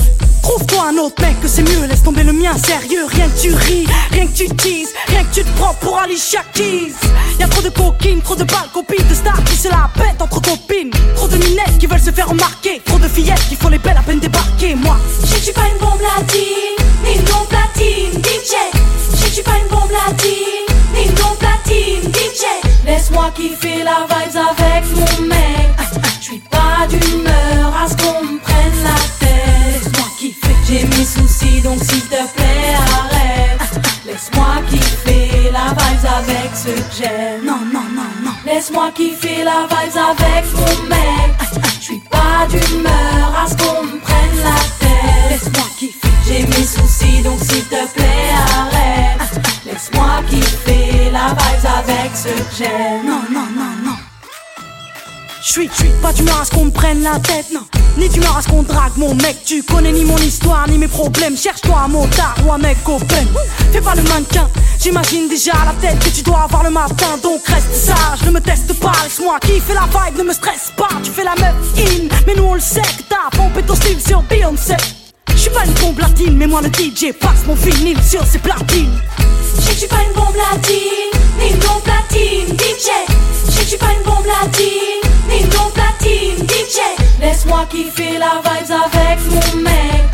Trouve-toi 0.43 0.87
un 0.91 0.97
autre 0.99 1.23
mec 1.23 1.41
que 1.41 1.47
c'est 1.47 1.63
mieux, 1.63 1.87
laisse 1.87 2.03
tomber 2.03 2.25
le 2.25 2.33
mien 2.33 2.57
sérieux. 2.57 3.07
Rien 3.09 3.29
que 3.29 3.41
tu 3.41 3.55
ris, 3.55 3.87
rien 4.11 4.27
que 4.27 4.33
tu 4.33 4.49
teases, 4.49 4.93
rien 5.07 5.23
que 5.23 5.35
tu 5.35 5.45
te 5.45 5.59
prends 5.59 5.75
pour 5.75 5.97
Alicia 5.99 6.41
Keys. 6.55 6.93
Y'a 7.39 7.47
trop 7.47 7.63
de 7.63 7.69
coquines, 7.69 8.21
trop 8.21 8.35
de 8.35 8.45
balles, 8.45 8.71
copines, 8.73 9.07
de 9.09 9.15
stars 9.15 9.45
qui 9.45 9.57
se 9.57 9.69
la 9.69 9.91
pètent 9.95 10.21
entre 10.21 10.41
copines. 10.41 10.91
Trop 11.15 11.29
de 11.29 11.37
minettes 11.37 11.79
qui 11.79 11.87
veulent 11.87 12.01
se 12.01 12.11
faire 12.11 12.29
remarquer, 12.29 12.83
trop 12.85 12.99
de 12.99 13.07
fillettes 13.07 13.49
qui 13.49 13.55
font 13.55 13.69
les 13.69 13.79
belles 13.79 13.97
à 13.97 14.03
peine 14.03 14.19
débarquer. 14.19 14.75
Moi, 14.75 14.97
je 15.23 15.37
suis 15.37 15.53
pas 15.53 15.69
une 15.73 15.79
bombe 15.79 16.01
latine, 16.01 16.56
kiffer 23.37 23.85
la 23.85 24.07
vibes 24.09 24.41
avec 24.51 24.85
mon 24.97 25.27
mec. 25.27 25.71
Je 26.19 26.25
suis 26.25 26.39
pas 26.39 26.87
d'humeur 26.89 27.73
à 27.83 27.89
ce 27.89 27.97
qu'on 27.97 28.25
me 28.25 28.39
prenne 28.39 28.83
la 28.83 28.99
tête. 29.21 29.83
Laisse-moi 29.85 30.09
kiffer, 30.19 30.57
j'ai 30.67 30.85
mes 30.85 31.05
soucis 31.05 31.61
donc 31.61 31.79
s'il 31.85 32.03
te 32.03 32.23
plaît 32.35 32.75
arrête. 32.97 33.61
Laisse-moi 34.07 34.47
kiffer 34.71 35.51
la 35.53 35.75
vibes 35.79 36.11
avec 36.19 36.51
ceux 36.55 36.73
que 36.73 36.97
j'aime. 36.99 37.45
Non, 37.45 37.61
non, 37.73 37.87
non, 37.95 38.11
non. 38.25 38.33
Laisse-moi 38.47 38.91
kiffer 38.95 39.45
la 39.45 39.67
vibes 39.71 40.01
avec 40.13 40.45
mon 40.55 40.89
mec. 40.89 41.31
Je 41.79 41.85
suis 41.85 42.03
pas 42.11 42.47
d'humeur 42.49 43.45
à 43.45 43.49
ce 43.49 43.57
qu'on 43.57 43.83
me 43.83 43.99
prenne 44.01 44.39
la 44.43 44.61
tête. 44.81 45.31
Laisse-moi 45.31 45.67
kiffer, 45.79 46.09
j'ai 46.27 46.47
mes 46.47 46.67
soucis 46.67 47.23
donc 47.23 47.39
s'il 47.41 47.65
te 47.65 47.87
plaît 47.95 48.33
arrête. 48.57 49.06
Non, 52.25 53.21
non, 53.31 53.43
non, 53.55 53.85
non. 53.85 53.97
J'suis, 55.43 55.69
j'suis 55.71 55.91
pas 56.01 56.15
d'humeur 56.15 56.41
à 56.41 56.45
ce 56.47 56.51
qu'on 56.51 56.65
me 56.65 56.71
prenne 56.71 57.03
la 57.03 57.19
tête, 57.19 57.49
non. 57.53 57.61
Ni 57.99 58.09
d'humeur 58.09 58.39
à 58.39 58.41
ce 58.41 58.49
qu'on 58.49 58.63
drague 58.63 58.97
mon 58.97 59.15
mec. 59.17 59.37
Tu 59.45 59.63
connais 59.63 59.93
ni 59.93 60.03
mon 60.07 60.17
histoire, 60.17 60.67
ni 60.67 60.79
mes 60.79 60.89
problèmes. 60.89 61.37
Cherche-toi 61.37 61.79
un 61.79 61.89
motard 61.89 62.37
ou 62.47 62.53
un 62.55 62.57
mec 62.57 62.79
open. 62.87 63.29
Fais 63.71 63.83
pas 63.83 63.95
le 63.95 64.03
mannequin, 64.05 64.49
j'imagine 64.81 65.29
déjà 65.29 65.53
la 65.67 65.75
tête 65.75 65.99
que 65.99 66.09
tu 66.09 66.23
dois 66.23 66.45
avoir 66.45 66.65
le 66.65 66.71
matin. 66.71 67.19
Donc 67.23 67.47
reste 67.47 67.75
sage, 67.75 68.23
ne 68.25 68.31
me 68.31 68.41
teste 68.41 68.73
pas, 68.81 68.93
laisse-moi 69.05 69.39
kiffer 69.43 69.75
la 69.75 69.83
vibe, 69.83 70.17
ne 70.17 70.23
me 70.23 70.33
stresse 70.33 70.73
pas. 70.75 70.89
Tu 71.05 71.11
fais 71.11 71.25
la 71.25 71.35
meuf 71.35 71.55
in, 71.77 72.09
mais 72.27 72.35
nous 72.35 72.45
on 72.45 72.55
le 72.55 72.61
sait 72.61 72.81
que 72.81 73.03
t'as 73.11 73.37
pompé 73.37 73.63
ton 73.63 73.75
style 73.75 74.01
sur 74.01 74.23
Beyoncé. 74.23 74.77
J'suis 75.35 75.51
pas 75.51 75.67
une 75.67 75.75
bombe 75.75 75.99
latine, 75.99 76.35
mais 76.35 76.47
moi 76.47 76.63
le 76.63 76.69
DJ 76.69 77.13
passe 77.13 77.45
mon 77.47 77.55
vinyle 77.55 78.03
sur 78.03 78.25
ses 78.27 78.39
platines. 78.39 78.99
J'suis 79.61 79.87
pas 79.87 80.03
une 80.09 80.15
bombe 80.15 80.35
latine, 80.35 81.16
ni 81.39 81.51
une 81.51 81.59
bombe 81.59 81.83
platine, 81.83 82.57
DJ. 82.57 82.89
Que 83.47 83.65
j'suis 83.65 83.77
pas 83.79 83.93
une 83.97 84.03
bombe 84.05 84.27
latine, 84.27 85.11
ni 85.29 85.41
une 85.41 85.49
bombe 85.49 85.73
platine, 85.73 86.47
DJ. 86.47 86.79
Laisse-moi 87.21 87.67
kiffer 87.71 88.19
la 88.19 88.41
vibes 88.45 88.73
avec 88.73 89.19
mon 89.31 89.61
mec. 89.63 90.05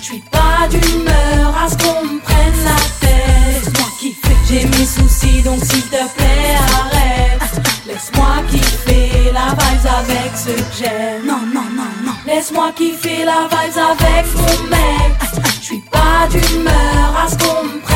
J'suis 0.00 0.22
pas 0.30 0.68
d'humeur 0.68 1.54
à 1.62 1.68
ce 1.68 1.76
qu'on 1.76 2.04
me 2.04 2.20
prenne 2.20 2.64
la 2.64 2.76
tête. 3.00 3.64
Laisse-moi 3.64 3.88
kiffer, 3.98 4.36
j'ai 4.48 4.64
mes 4.66 4.86
soucis 4.86 5.42
donc 5.42 5.64
s'il 5.64 5.82
te 5.82 5.96
plaît 6.16 6.56
arrête. 6.78 7.62
Laisse-moi 7.86 8.42
kiffer 8.50 9.32
la 9.32 9.50
vibes 9.52 9.86
avec 9.86 10.32
ceux 10.36 10.54
que 10.54 10.76
j'aime. 10.78 11.26
Non, 11.26 11.40
non, 11.52 11.68
non, 11.76 11.90
non. 12.04 12.12
Laisse-moi 12.26 12.72
kiffer 12.76 13.24
la 13.24 13.48
vibes 13.50 13.78
avec 13.78 14.26
mon 14.36 14.68
mec. 14.68 15.82
pas 15.90 16.26
d'humeur 16.30 17.24
à 17.24 17.28
ce 17.28 17.36
qu'on 17.36 17.64
me 17.64 17.80
prenne 17.80 17.91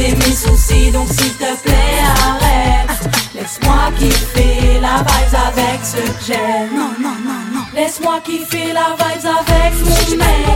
J'ai 0.00 0.14
mes 0.14 0.34
soucis, 0.34 0.90
donc 0.90 1.08
s'il 1.08 1.34
te 1.34 1.54
plaît, 1.62 2.00
arrête. 2.24 2.88
Laisse-moi 3.34 3.90
kiffer 3.98 4.80
la 4.80 5.02
vibes 5.02 5.36
avec 5.48 5.80
ce 5.84 5.96
que 5.96 6.24
j'aime. 6.26 6.70
Non, 6.74 6.92
non, 6.98 7.16
non, 7.22 7.40
non. 7.52 7.64
Laisse-moi 7.74 8.20
kiffer 8.24 8.72
la 8.72 8.96
vibes 8.98 9.26
avec 9.26 9.74
mon 9.84 10.16
mec. 10.16 10.46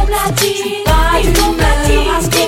Pas 0.86 1.20
d'humeur 1.20 2.06
à 2.16 2.22
ce 2.22 2.28
qu'on 2.30 2.46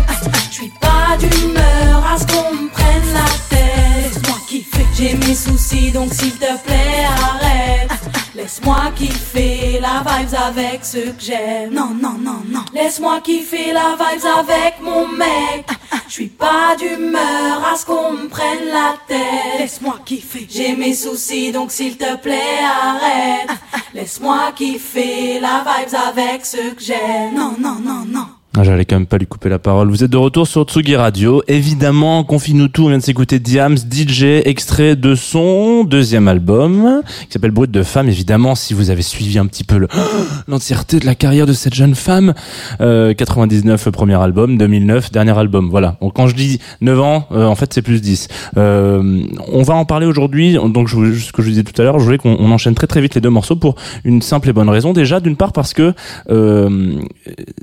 J'suis 0.50 0.72
pas 0.80 1.16
d'humeur 1.18 2.04
à 2.12 2.18
ce 2.18 2.26
qu'on 2.26 2.54
me 2.54 2.68
prenne 2.68 3.12
la 3.14 3.28
tête. 3.48 4.12
Laisse-moi 4.12 4.38
kiffer. 4.48 4.86
J'ai 4.96 5.14
mes 5.14 5.34
soucis, 5.34 5.90
donc 5.90 6.12
s'il 6.12 6.32
te 6.32 6.52
plaît, 6.64 7.06
arrête. 7.06 7.90
Laisse-moi 8.34 8.92
kiffer 8.96 9.69
la 9.92 10.18
vibes 10.18 10.34
avec 10.34 10.84
ce 10.84 10.98
que 10.98 11.20
j'aime. 11.20 11.72
Non, 11.72 11.90
non, 12.00 12.16
non, 12.18 12.42
non. 12.48 12.64
Laisse-moi 12.72 13.20
kiffer 13.20 13.72
la 13.72 13.96
vibes 13.98 14.26
avec 14.38 14.80
mon 14.80 15.06
mec. 15.08 15.66
J'suis 16.08 16.28
pas 16.28 16.76
d'humeur 16.78 17.66
à 17.72 17.76
ce 17.76 17.86
qu'on 17.86 18.12
me 18.12 18.28
prenne 18.28 18.66
la 18.66 18.94
tête. 19.08 19.58
Laisse-moi 19.58 19.98
kiffer. 20.04 20.46
J'ai 20.48 20.74
mes 20.76 20.94
soucis, 20.94 21.52
donc 21.52 21.70
s'il 21.70 21.96
te 21.96 22.16
plaît, 22.16 22.58
arrête. 22.64 23.50
Laisse-moi 23.94 24.52
kiffer 24.54 25.40
la 25.40 25.64
vibes 25.66 25.96
avec 26.08 26.46
ce 26.46 26.70
que 26.74 26.82
j'aime. 26.82 27.34
Non, 27.34 27.54
non, 27.58 27.76
non, 27.80 28.04
non. 28.06 28.26
Ah, 28.58 28.64
J'allais 28.64 28.84
quand 28.84 28.96
même 28.96 29.06
pas 29.06 29.16
lui 29.16 29.28
couper 29.28 29.48
la 29.48 29.60
parole. 29.60 29.88
Vous 29.90 30.02
êtes 30.02 30.10
de 30.10 30.16
retour 30.16 30.44
sur 30.44 30.64
Tsugi 30.64 30.96
Radio. 30.96 31.40
Évidemment, 31.46 32.24
confie-nous 32.24 32.66
tout. 32.66 32.82
On 32.86 32.88
vient 32.88 32.98
de 32.98 33.02
s'écouter 33.02 33.38
Diams, 33.38 33.76
DJ, 33.76 34.24
extrait 34.44 34.96
de 34.96 35.14
son 35.14 35.84
deuxième 35.84 36.26
album, 36.26 37.00
qui 37.26 37.32
s'appelle 37.32 37.52
Brut 37.52 37.70
de 37.70 37.84
femme. 37.84 38.08
Évidemment, 38.08 38.56
si 38.56 38.74
vous 38.74 38.90
avez 38.90 39.02
suivi 39.02 39.38
un 39.38 39.46
petit 39.46 39.62
peu 39.62 39.78
le- 39.78 39.86
l'entièreté 40.48 40.98
de 40.98 41.06
la 41.06 41.14
carrière 41.14 41.46
de 41.46 41.52
cette 41.52 41.74
jeune 41.74 41.94
femme, 41.94 42.34
euh, 42.80 43.14
99 43.14 43.88
premier 43.90 44.20
album, 44.20 44.58
2009 44.58 45.12
dernier 45.12 45.38
album. 45.38 45.68
Voilà. 45.70 45.96
Donc 46.00 46.14
quand 46.16 46.26
je 46.26 46.34
dis 46.34 46.58
9 46.80 47.00
ans, 47.00 47.28
euh, 47.30 47.46
en 47.46 47.54
fait 47.54 47.72
c'est 47.72 47.82
plus 47.82 48.00
10. 48.02 48.26
Euh, 48.56 49.22
on 49.52 49.62
va 49.62 49.74
en 49.74 49.84
parler 49.84 50.06
aujourd'hui. 50.06 50.54
Donc 50.54 50.88
je, 50.88 50.96
vous- 50.96 51.14
ce 51.14 51.30
que 51.30 51.42
je 51.42 51.50
disais 51.50 51.62
tout 51.62 51.80
à 51.80 51.84
l'heure, 51.84 52.00
je 52.00 52.04
voulais 52.04 52.18
qu'on 52.18 52.36
on 52.40 52.50
enchaîne 52.50 52.74
très 52.74 52.88
très 52.88 53.00
vite 53.00 53.14
les 53.14 53.20
deux 53.20 53.30
morceaux 53.30 53.54
pour 53.54 53.76
une 54.04 54.22
simple 54.22 54.48
et 54.48 54.52
bonne 54.52 54.68
raison. 54.68 54.92
Déjà, 54.92 55.20
d'une 55.20 55.36
part 55.36 55.52
parce 55.52 55.72
que 55.72 55.94
euh, 56.30 56.96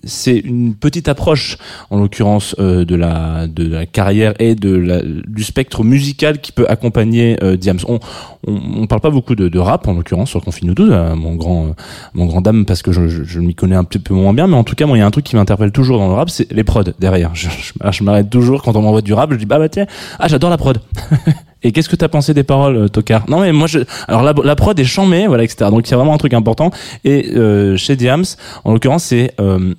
c'est 0.05 0.37
une 0.37 0.75
approche, 1.07 1.57
en 1.89 1.99
l'occurrence 1.99 2.55
euh, 2.59 2.85
de 2.85 2.95
la 2.95 3.47
de 3.47 3.67
la 3.67 3.85
carrière 3.85 4.33
et 4.39 4.55
de 4.55 4.75
la, 4.75 5.01
du 5.01 5.43
spectre 5.43 5.83
musical 5.83 6.39
qui 6.39 6.51
peut 6.51 6.65
accompagner 6.67 7.37
euh, 7.43 7.57
Diams. 7.57 7.79
On, 7.87 7.99
on 8.47 8.57
on 8.77 8.87
parle 8.87 9.01
pas 9.01 9.09
beaucoup 9.09 9.35
de, 9.35 9.49
de 9.49 9.59
rap 9.59 9.87
en 9.87 9.93
l'occurrence 9.93 10.29
sur 10.29 10.41
Confine 10.41 10.67
nous 10.67 10.73
tous, 10.73 10.89
euh, 10.91 11.15
mon 11.15 11.35
grand 11.35 11.67
euh, 11.67 11.71
mon 12.13 12.25
grand 12.25 12.41
dame 12.41 12.65
parce 12.65 12.81
que 12.81 12.91
je, 12.91 13.07
je, 13.07 13.23
je 13.23 13.39
m'y 13.39 13.55
connais 13.55 13.75
un 13.75 13.83
petit 13.83 13.99
peu 13.99 14.13
moins 14.13 14.33
bien, 14.33 14.47
mais 14.47 14.55
en 14.55 14.63
tout 14.63 14.75
cas 14.75 14.85
moi 14.85 14.97
il 14.97 14.99
y 14.99 15.03
a 15.03 15.05
un 15.05 15.11
truc 15.11 15.25
qui 15.25 15.35
m'interpelle 15.35 15.71
toujours 15.71 15.97
dans 15.97 16.07
le 16.07 16.13
rap, 16.13 16.29
c'est 16.29 16.51
les 16.51 16.63
prods 16.63 16.83
derrière. 16.99 17.31
Je, 17.33 17.49
je, 17.49 17.91
je 17.91 18.03
m'arrête 18.03 18.29
toujours 18.29 18.63
quand 18.63 18.75
on 18.75 18.81
m'envoie 18.81 19.01
du 19.01 19.13
rap, 19.13 19.31
je 19.31 19.37
dis 19.37 19.45
bah 19.45 19.59
bah 19.59 19.69
tiens, 19.69 19.85
ah 20.19 20.27
j'adore 20.27 20.49
la 20.49 20.57
prod. 20.57 20.79
Et 21.63 21.71
qu'est-ce 21.71 21.89
que 21.89 21.95
t'as 21.95 22.07
pensé 22.07 22.33
des 22.35 22.43
paroles, 22.43 22.77
euh, 22.77 22.87
Tocard 22.87 23.29
Non 23.29 23.39
mais 23.39 23.51
moi 23.51 23.67
je, 23.67 23.79
alors 24.07 24.21
la, 24.21 24.33
la 24.43 24.55
prod 24.55 24.79
est 24.79 24.85
chambée, 24.85 25.27
voilà 25.27 25.43
etc. 25.43 25.69
Donc 25.71 25.87
il 25.87 25.91
y 25.91 25.93
a 25.93 25.97
vraiment 25.97 26.13
un 26.13 26.17
truc 26.17 26.33
important. 26.33 26.71
Et 27.03 27.31
euh, 27.35 27.77
chez 27.77 27.95
Diams, 27.95 28.25
en 28.63 28.73
l'occurrence 28.73 29.05
c'est 29.05 29.33
euh, 29.39 29.73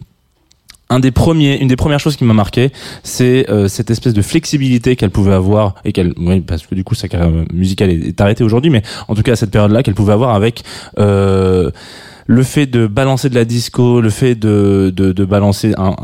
une 0.90 1.68
des 1.68 1.76
premières 1.76 2.00
choses 2.00 2.16
qui 2.16 2.24
m'a 2.24 2.34
marqué, 2.34 2.70
c'est 3.02 3.48
euh, 3.50 3.68
cette 3.68 3.90
espèce 3.90 4.14
de 4.14 4.22
flexibilité 4.22 4.96
qu'elle 4.96 5.10
pouvait 5.10 5.34
avoir 5.34 5.74
et 5.84 5.92
qu'elle, 5.92 6.14
oui, 6.16 6.40
parce 6.40 6.66
que 6.66 6.74
du 6.74 6.84
coup 6.84 6.94
sa 6.94 7.08
carrière 7.08 7.44
musicale 7.52 7.90
est, 7.90 8.08
est 8.08 8.20
arrêtée 8.20 8.44
aujourd'hui, 8.44 8.70
mais 8.70 8.82
en 9.08 9.14
tout 9.14 9.22
cas 9.22 9.32
à 9.32 9.36
cette 9.36 9.50
période-là, 9.50 9.82
qu'elle 9.82 9.94
pouvait 9.94 10.12
avoir 10.12 10.34
avec 10.34 10.62
euh, 10.98 11.70
le 12.28 12.42
fait 12.42 12.66
de 12.66 12.86
balancer 12.86 13.30
de 13.30 13.34
la 13.34 13.46
disco, 13.46 14.02
le 14.02 14.10
fait 14.10 14.34
de, 14.34 14.92
de, 14.94 15.12
de 15.12 15.24
balancer 15.24 15.72
un, 15.78 15.96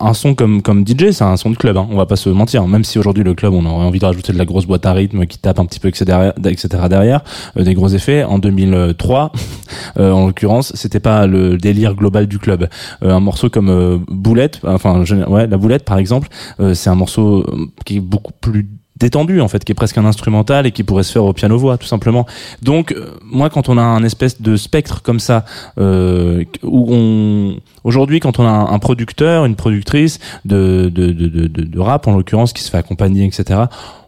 un, 0.00 0.12
son 0.12 0.34
comme 0.34 0.60
comme 0.60 0.84
DJ, 0.84 1.12
c'est 1.12 1.22
un 1.22 1.36
son 1.36 1.50
de 1.50 1.56
club. 1.56 1.76
Hein, 1.76 1.86
on 1.88 1.96
va 1.96 2.04
pas 2.04 2.16
se 2.16 2.28
mentir. 2.28 2.66
Même 2.66 2.82
si 2.82 2.98
aujourd'hui 2.98 3.22
le 3.22 3.34
club, 3.34 3.54
on 3.54 3.64
aurait 3.64 3.86
envie 3.86 4.00
de 4.00 4.04
rajouter 4.04 4.32
de 4.32 4.38
la 4.38 4.44
grosse 4.44 4.66
boîte 4.66 4.84
à 4.86 4.92
rythme 4.92 5.26
qui 5.26 5.38
tape 5.38 5.60
un 5.60 5.66
petit 5.66 5.78
peu 5.78 5.86
etc 5.86 6.32
etc 6.44 6.84
derrière 6.90 7.22
euh, 7.56 7.62
des 7.62 7.74
gros 7.74 7.88
effets. 7.88 8.24
En 8.24 8.40
2003, 8.40 9.30
euh, 10.00 10.10
en 10.10 10.26
l'occurrence, 10.26 10.72
c'était 10.74 10.98
pas 10.98 11.28
le 11.28 11.56
délire 11.56 11.94
global 11.94 12.26
du 12.26 12.40
club. 12.40 12.68
Euh, 13.04 13.12
un 13.12 13.20
morceau 13.20 13.48
comme 13.48 14.04
Boulette, 14.08 14.60
enfin 14.64 15.04
ouais, 15.28 15.46
la 15.46 15.56
Boulette 15.56 15.84
par 15.84 15.98
exemple, 15.98 16.28
c'est 16.74 16.90
un 16.90 16.96
morceau 16.96 17.46
qui 17.84 17.98
est 17.98 18.00
beaucoup 18.00 18.32
plus 18.32 18.68
détendu 18.98 19.40
en 19.40 19.48
fait 19.48 19.64
qui 19.64 19.72
est 19.72 19.74
presque 19.74 19.98
un 19.98 20.04
instrumental 20.04 20.66
et 20.66 20.72
qui 20.72 20.82
pourrait 20.84 21.02
se 21.04 21.12
faire 21.12 21.24
au 21.24 21.32
piano 21.32 21.56
voix 21.58 21.78
tout 21.78 21.86
simplement. 21.86 22.26
Donc 22.62 22.92
euh, 22.92 23.10
moi 23.24 23.48
quand 23.50 23.68
on 23.68 23.78
a 23.78 23.82
un 23.82 24.02
espèce 24.04 24.40
de 24.42 24.56
spectre 24.56 25.02
comme 25.02 25.20
ça 25.20 25.44
euh, 25.78 26.44
où 26.62 26.86
on 26.92 27.56
aujourd'hui 27.84 28.20
quand 28.20 28.38
on 28.38 28.46
a 28.46 28.50
un, 28.50 28.78
producteur 28.78 29.44
une 29.44 29.56
productrice 29.56 30.18
de, 30.44 30.90
de, 30.92 31.12
de, 31.12 31.28
de- 31.28 31.46
de 31.64 31.80
rap 31.80 32.06
en 32.06 32.12
l'occurrence 32.16 32.52
qui 32.52 32.62
se 32.62 32.70
fait 32.70 32.78
accompagner 32.78 33.24
etc 33.24 33.60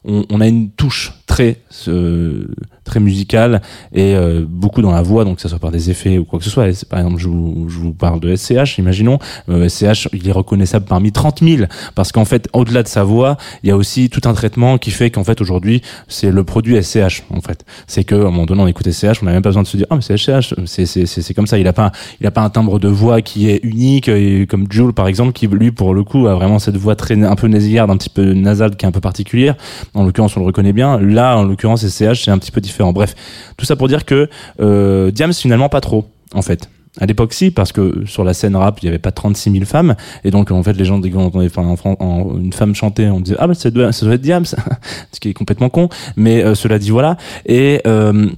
on, 0.05 0.25
on 0.31 0.41
a 0.41 0.47
une 0.49 0.71
touche 0.71 1.13
très 1.31 1.59
euh, 1.87 2.49
très 2.83 2.99
musicale 2.99 3.63
et 3.95 4.17
euh, 4.17 4.45
beaucoup 4.49 4.83
dans 4.83 4.91
la 4.91 5.01
voix 5.01 5.25
donc 5.25 5.37
que 5.37 5.43
ça 5.43 5.49
soit 5.49 5.61
par 5.61 5.71
des 5.71 5.91
effets 5.91 6.19
ou 6.19 6.25
quoi 6.25 6.41
que 6.41 6.45
ce 6.45 6.51
soit. 6.51 6.67
Par 6.89 6.99
exemple 6.99 7.19
je 7.19 7.29
vous, 7.29 7.67
je 7.69 7.79
vous 7.79 7.93
parle 7.93 8.19
de 8.19 8.35
SCH 8.35 8.79
imaginons. 8.79 9.21
Euh, 9.49 9.69
SCH 9.69 10.09
il 10.13 10.29
est 10.29 10.33
reconnaissable 10.33 10.87
parmi 10.87 11.13
30 11.13 11.45
000 11.45 11.63
parce 11.95 12.11
qu'en 12.11 12.25
fait 12.25 12.49
au-delà 12.53 12.83
de 12.83 12.89
sa 12.89 13.05
voix 13.05 13.37
il 13.63 13.69
y 13.69 13.73
a 13.73 13.77
aussi 13.77 14.11
tout 14.11 14.29
un 14.29 14.33
traitement 14.33 14.77
qui 14.77 14.91
fait 14.91 15.11
qu'en 15.11 15.23
fait 15.23 15.41
aujourd'hui 15.41 15.83
c'est 16.09 16.33
le 16.33 16.43
produit 16.43 16.83
SCH 16.83 17.23
en 17.31 17.41
fait. 17.41 17.65
C'est 17.87 18.03
que 18.03 18.17
à 18.17 18.19
un 18.19 18.31
moment 18.33 18.47
donné 18.47 18.63
on 18.63 18.67
écoute 18.67 18.91
SCH 18.91 19.23
on 19.23 19.27
n'a 19.27 19.33
même 19.33 19.43
pas 19.43 19.51
besoin 19.51 19.63
de 19.63 19.69
se 19.69 19.77
dire 19.77 19.87
ah 19.91 19.95
mais 19.95 20.03
c'est 20.03 20.17
SCH 20.17 20.55
c'est 20.67 20.85
c'est 20.85 21.07
c'est 21.07 21.35
comme 21.35 21.47
ça. 21.47 21.59
Il 21.59 21.69
a 21.69 21.73
pas 21.73 21.93
il 22.21 22.27
a 22.27 22.33
pas 22.33 22.43
un 22.43 22.51
timbre 22.51 22.81
de 22.81 22.89
voix 22.89 23.23
qui 23.23 23.49
est 23.49 23.61
unique 23.63 24.11
comme 24.49 24.67
Jules 24.69 24.95
par 24.95 25.07
exemple 25.07 25.33
qui 25.33 25.47
lui 25.47 25.71
pour 25.71 25.95
le 25.95 26.03
coup 26.03 26.27
a 26.27 26.35
vraiment 26.35 26.59
cette 26.59 26.77
voix 26.77 26.97
très 26.97 27.23
un 27.23 27.37
peu 27.37 27.47
nasillarde 27.47 27.93
un 27.93 27.97
petit 27.97 28.11
peu 28.11 28.33
nasale 28.33 28.75
qui 28.75 28.85
est 28.85 28.89
un 28.89 28.93
peu 28.93 29.01
particulière. 29.01 29.55
En 29.95 30.03
l'occurrence 30.03 30.37
on 30.37 30.41
le 30.41 30.47
reconnaît 30.47 30.73
bien 30.73 30.99
en 31.25 31.45
l'occurrence 31.45 31.87
SCH 31.87 32.25
c'est 32.25 32.31
un 32.31 32.39
petit 32.39 32.51
peu 32.53 32.61
différent 32.61 32.93
bref 32.93 33.15
tout 33.57 33.65
ça 33.65 33.77
pour 33.77 33.89
dire 33.89 34.05
que 34.05 34.29
euh, 34.61 35.11
Diams 35.11 35.33
finalement 35.33 35.69
pas 35.69 35.81
trop 35.81 36.07
en 36.35 36.43
fait 36.43 36.69
à 37.01 37.07
l'époque, 37.07 37.33
si, 37.33 37.53
parce 37.53 37.71
que 37.71 38.05
sur 38.05 38.25
la 38.25 38.35
scène 38.35 38.57
rap, 38.57 38.81
il 38.83 38.87
y 38.87 38.89
avait 38.89 38.99
pas 38.99 39.13
36 39.13 39.53
000 39.53 39.65
femmes, 39.65 39.95
et 40.25 40.33
donc 40.33 40.51
en 40.51 40.61
fait, 40.65 40.73
les 40.73 40.85
gens 40.85 40.99
dès 40.99 41.09
qu'on 41.11 41.27
entendait 41.27 41.49
en- 41.57 42.37
une 42.37 42.53
femme 42.53 42.75
chanter, 42.75 43.09
on 43.09 43.21
disait 43.21 43.37
ah 43.39 43.47
bah 43.47 43.55
ça 43.55 43.71
doit, 43.71 43.93
ça 43.93 44.05
doit 44.05 44.17
être 44.17 44.21
Diams, 44.21 44.45
ce 45.13 45.21
qui 45.21 45.29
est 45.29 45.33
complètement 45.33 45.69
con. 45.69 45.89
Mais 46.17 46.43
euh, 46.43 46.57
cela 46.57 46.81
dit 46.81 46.91
voilà. 46.91 47.17
Et 47.47 47.81
euh, 47.87 48.29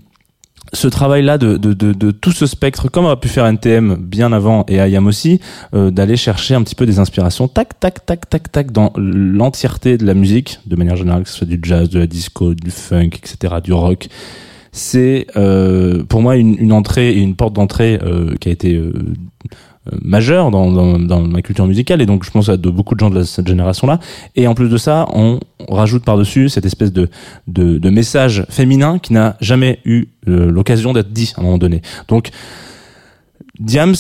ce 0.73 0.89
travail-là 0.89 1.39
de, 1.39 1.57
de, 1.57 1.73
de, 1.75 1.93
de 1.93 2.11
tout 2.11 2.33
ce 2.33 2.47
spectre, 2.47 2.89
comme 2.89 3.07
a 3.07 3.17
pu 3.17 3.29
faire 3.29 3.47
NTM 3.47 3.97
bien 3.97 4.33
avant 4.33 4.65
et 4.69 4.77
IAM 4.77 5.07
aussi, 5.07 5.41
euh, 5.75 5.91
d'aller 5.91 6.17
chercher 6.17 6.55
un 6.55 6.63
petit 6.63 6.75
peu 6.75 6.87
des 6.87 6.99
inspirations, 6.99 7.49
tac, 7.49 7.79
tac, 7.79 8.07
tac, 8.07 8.29
tac, 8.29 8.51
tac, 8.51 8.73
dans 8.73 8.93
l'entièreté 8.97 9.99
de 9.99 10.07
la 10.07 10.15
musique, 10.15 10.61
de 10.67 10.77
manière 10.77 10.97
générale, 10.97 11.25
que 11.25 11.29
ce 11.29 11.37
soit 11.37 11.47
du 11.47 11.61
jazz, 11.63 11.91
de 11.91 11.99
la 11.99 12.07
disco, 12.07 12.55
du 12.55 12.71
funk, 12.71 13.11
etc., 13.17 13.57
du 13.63 13.73
rock. 13.73 14.09
C'est 14.73 15.27
euh, 15.37 16.03
pour 16.05 16.23
moi 16.23 16.37
une, 16.37 16.57
une 16.59 16.73
entrée 16.73 17.11
et 17.11 17.19
une 17.19 17.37
porte 17.37 17.53
d'entrée 17.53 17.99
euh, 18.03 18.35
qui 18.41 18.49
a 18.49 18.53
été 18.53 18.81
majeure 20.03 20.51
dans, 20.51 20.71
dans, 20.71 20.99
dans 20.99 21.23
ma 21.23 21.43
culture 21.43 21.67
musicale 21.67 22.01
et 22.01 22.07
donc 22.07 22.25
je 22.25 22.31
pense 22.31 22.49
à 22.49 22.57
de 22.57 22.71
beaucoup 22.71 22.95
de 22.95 23.01
gens 23.01 23.11
de 23.11 23.23
cette 23.23 23.49
génération-là. 23.49 23.99
Et 24.37 24.47
en 24.47 24.55
plus 24.55 24.69
de 24.69 24.77
ça, 24.77 25.07
on 25.13 25.41
rajoute 25.69 26.05
par-dessus 26.05 26.49
cette 26.49 26.67
espèce 26.67 26.93
de, 26.93 27.09
de, 27.49 27.79
de 27.79 27.91
message 27.91 28.47
féminin 28.49 28.99
qui 28.99 29.13
n'a 29.13 29.37
jamais 29.41 29.81
eu 29.85 30.07
euh, 30.29 30.51
l'occasion 30.51 30.93
d'être 30.93 31.13
dit 31.13 31.33
à 31.37 31.41
un 31.41 31.45
moment 31.45 31.59
donné. 31.59 31.83
Donc 32.09 32.31
Diams 33.59 33.97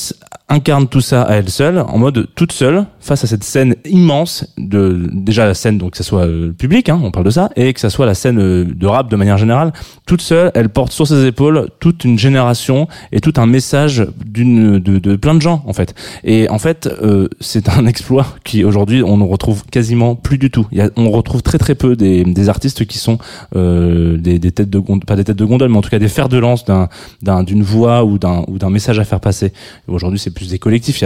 incarne 0.53 0.87
tout 0.87 1.01
ça 1.01 1.23
à 1.23 1.35
elle 1.37 1.49
seule, 1.49 1.79
en 1.79 1.99
mode 1.99 2.29
toute 2.35 2.53
seule, 2.53 2.85
face 3.01 3.25
à 3.25 3.27
cette 3.27 3.43
scène 3.43 3.75
immense 3.85 4.47
de 4.59 5.09
déjà 5.13 5.47
la 5.47 5.55
scène 5.55 5.79
donc 5.79 5.93
que 5.93 5.97
ça 5.97 6.05
soit 6.05 6.27
euh, 6.27 6.53
public, 6.53 6.89
hein, 6.89 7.01
on 7.03 7.11
parle 7.11 7.25
de 7.25 7.31
ça, 7.31 7.51
et 7.57 7.73
que 7.73 7.81
ça 7.81 7.91
soit 7.91 8.07
la 8.07 8.15
scène 8.15 8.39
euh, 8.39 8.65
de 8.65 8.87
rap 8.87 9.11
de 9.11 9.17
manière 9.17 9.39
générale. 9.39 9.73
Toute 10.07 10.21
seule, 10.21 10.51
elle 10.55 10.69
porte 10.69 10.93
sur 10.93 11.07
ses 11.07 11.25
épaules 11.27 11.69
toute 11.81 12.05
une 12.05 12.19
génération 12.19 12.87
et 13.13 13.21
tout 13.21 13.33
un 13.39 13.47
message 13.47 14.07
d'une 14.25 14.79
de, 14.79 14.99
de 14.99 15.17
plein 15.17 15.35
de 15.35 15.41
gens 15.41 15.63
en 15.67 15.73
fait. 15.73 15.95
Et 16.23 16.49
en 16.51 16.59
fait, 16.59 16.87
euh, 17.03 17.29
c'est 17.41 17.69
un 17.71 17.87
exploit 17.93 18.27
qui 18.45 18.63
aujourd'hui 18.65 19.03
on 19.03 19.17
ne 19.17 19.25
retrouve 19.25 19.65
quasiment 19.65 20.15
plus 20.17 20.39
du 20.39 20.51
tout. 20.51 20.67
Y 20.71 20.83
a, 20.83 20.91
on 20.97 21.11
retrouve 21.11 21.43
très 21.43 21.59
très 21.59 21.75
peu 21.75 21.97
des, 21.97 22.25
des 22.25 22.49
artistes 22.49 22.85
qui 22.85 22.99
sont 22.99 23.19
euh, 23.57 24.17
des, 24.19 24.39
des 24.39 24.53
têtes 24.53 24.71
de 24.71 24.79
gondole, 24.79 25.07
pas 25.07 25.17
des 25.17 25.25
têtes 25.25 25.37
de 25.39 25.45
gondole, 25.45 25.71
mais 25.71 25.79
en 25.79 25.83
tout 25.83 25.91
cas 25.91 25.99
des 25.99 26.09
fers 26.09 26.29
de 26.29 26.37
lance 26.37 26.65
d'un 26.65 26.89
d'un- 27.23 27.43
d'une 27.43 27.63
voix 27.63 28.05
ou 28.05 28.19
d'un 28.19 28.45
ou 28.49 28.59
d'un 28.59 28.71
message 28.71 28.99
à 28.99 29.05
faire 29.05 29.21
passer. 29.21 29.53
Aujourd'hui, 29.89 30.19
c'est 30.19 30.31
plus 30.31 30.42
des 30.49 30.59
collectifs. 30.59 31.03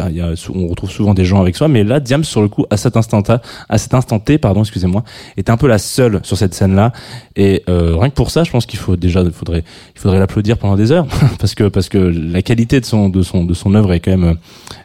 On 0.54 0.66
retrouve 0.68 0.90
souvent 0.90 1.14
des 1.14 1.24
gens 1.24 1.40
avec 1.40 1.56
soi, 1.56 1.68
mais 1.68 1.84
là, 1.84 2.00
Diams 2.00 2.24
sur 2.24 2.42
le 2.42 2.48
coup, 2.48 2.66
à 2.70 2.76
cet 2.76 2.96
instant, 2.96 3.22
à 3.68 3.78
cet 3.78 3.94
instant 3.94 4.18
T, 4.18 4.38
pardon, 4.38 4.60
excusez-moi, 4.60 5.04
était 5.36 5.50
un 5.50 5.56
peu 5.56 5.66
la 5.66 5.78
seule 5.78 6.20
sur 6.22 6.36
cette 6.36 6.54
scène-là. 6.54 6.92
Et 7.36 7.62
euh, 7.68 7.96
rien 7.96 8.10
que 8.10 8.14
pour 8.14 8.30
ça, 8.30 8.44
je 8.44 8.50
pense 8.50 8.66
qu'il 8.66 8.78
faut 8.78 8.96
déjà, 8.96 9.22
il 9.22 9.32
faudrait, 9.32 9.64
il 9.94 10.00
faudrait 10.00 10.18
l'applaudir 10.18 10.58
pendant 10.58 10.76
des 10.76 10.92
heures, 10.92 11.06
parce 11.38 11.54
que 11.54 11.68
parce 11.68 11.88
que 11.88 11.98
la 11.98 12.42
qualité 12.42 12.80
de 12.80 12.84
son 12.84 13.08
de 13.08 13.22
son 13.22 13.44
de 13.44 13.54
son 13.54 13.74
œuvre 13.74 13.92
est 13.92 14.00
quand 14.00 14.16
même 14.16 14.36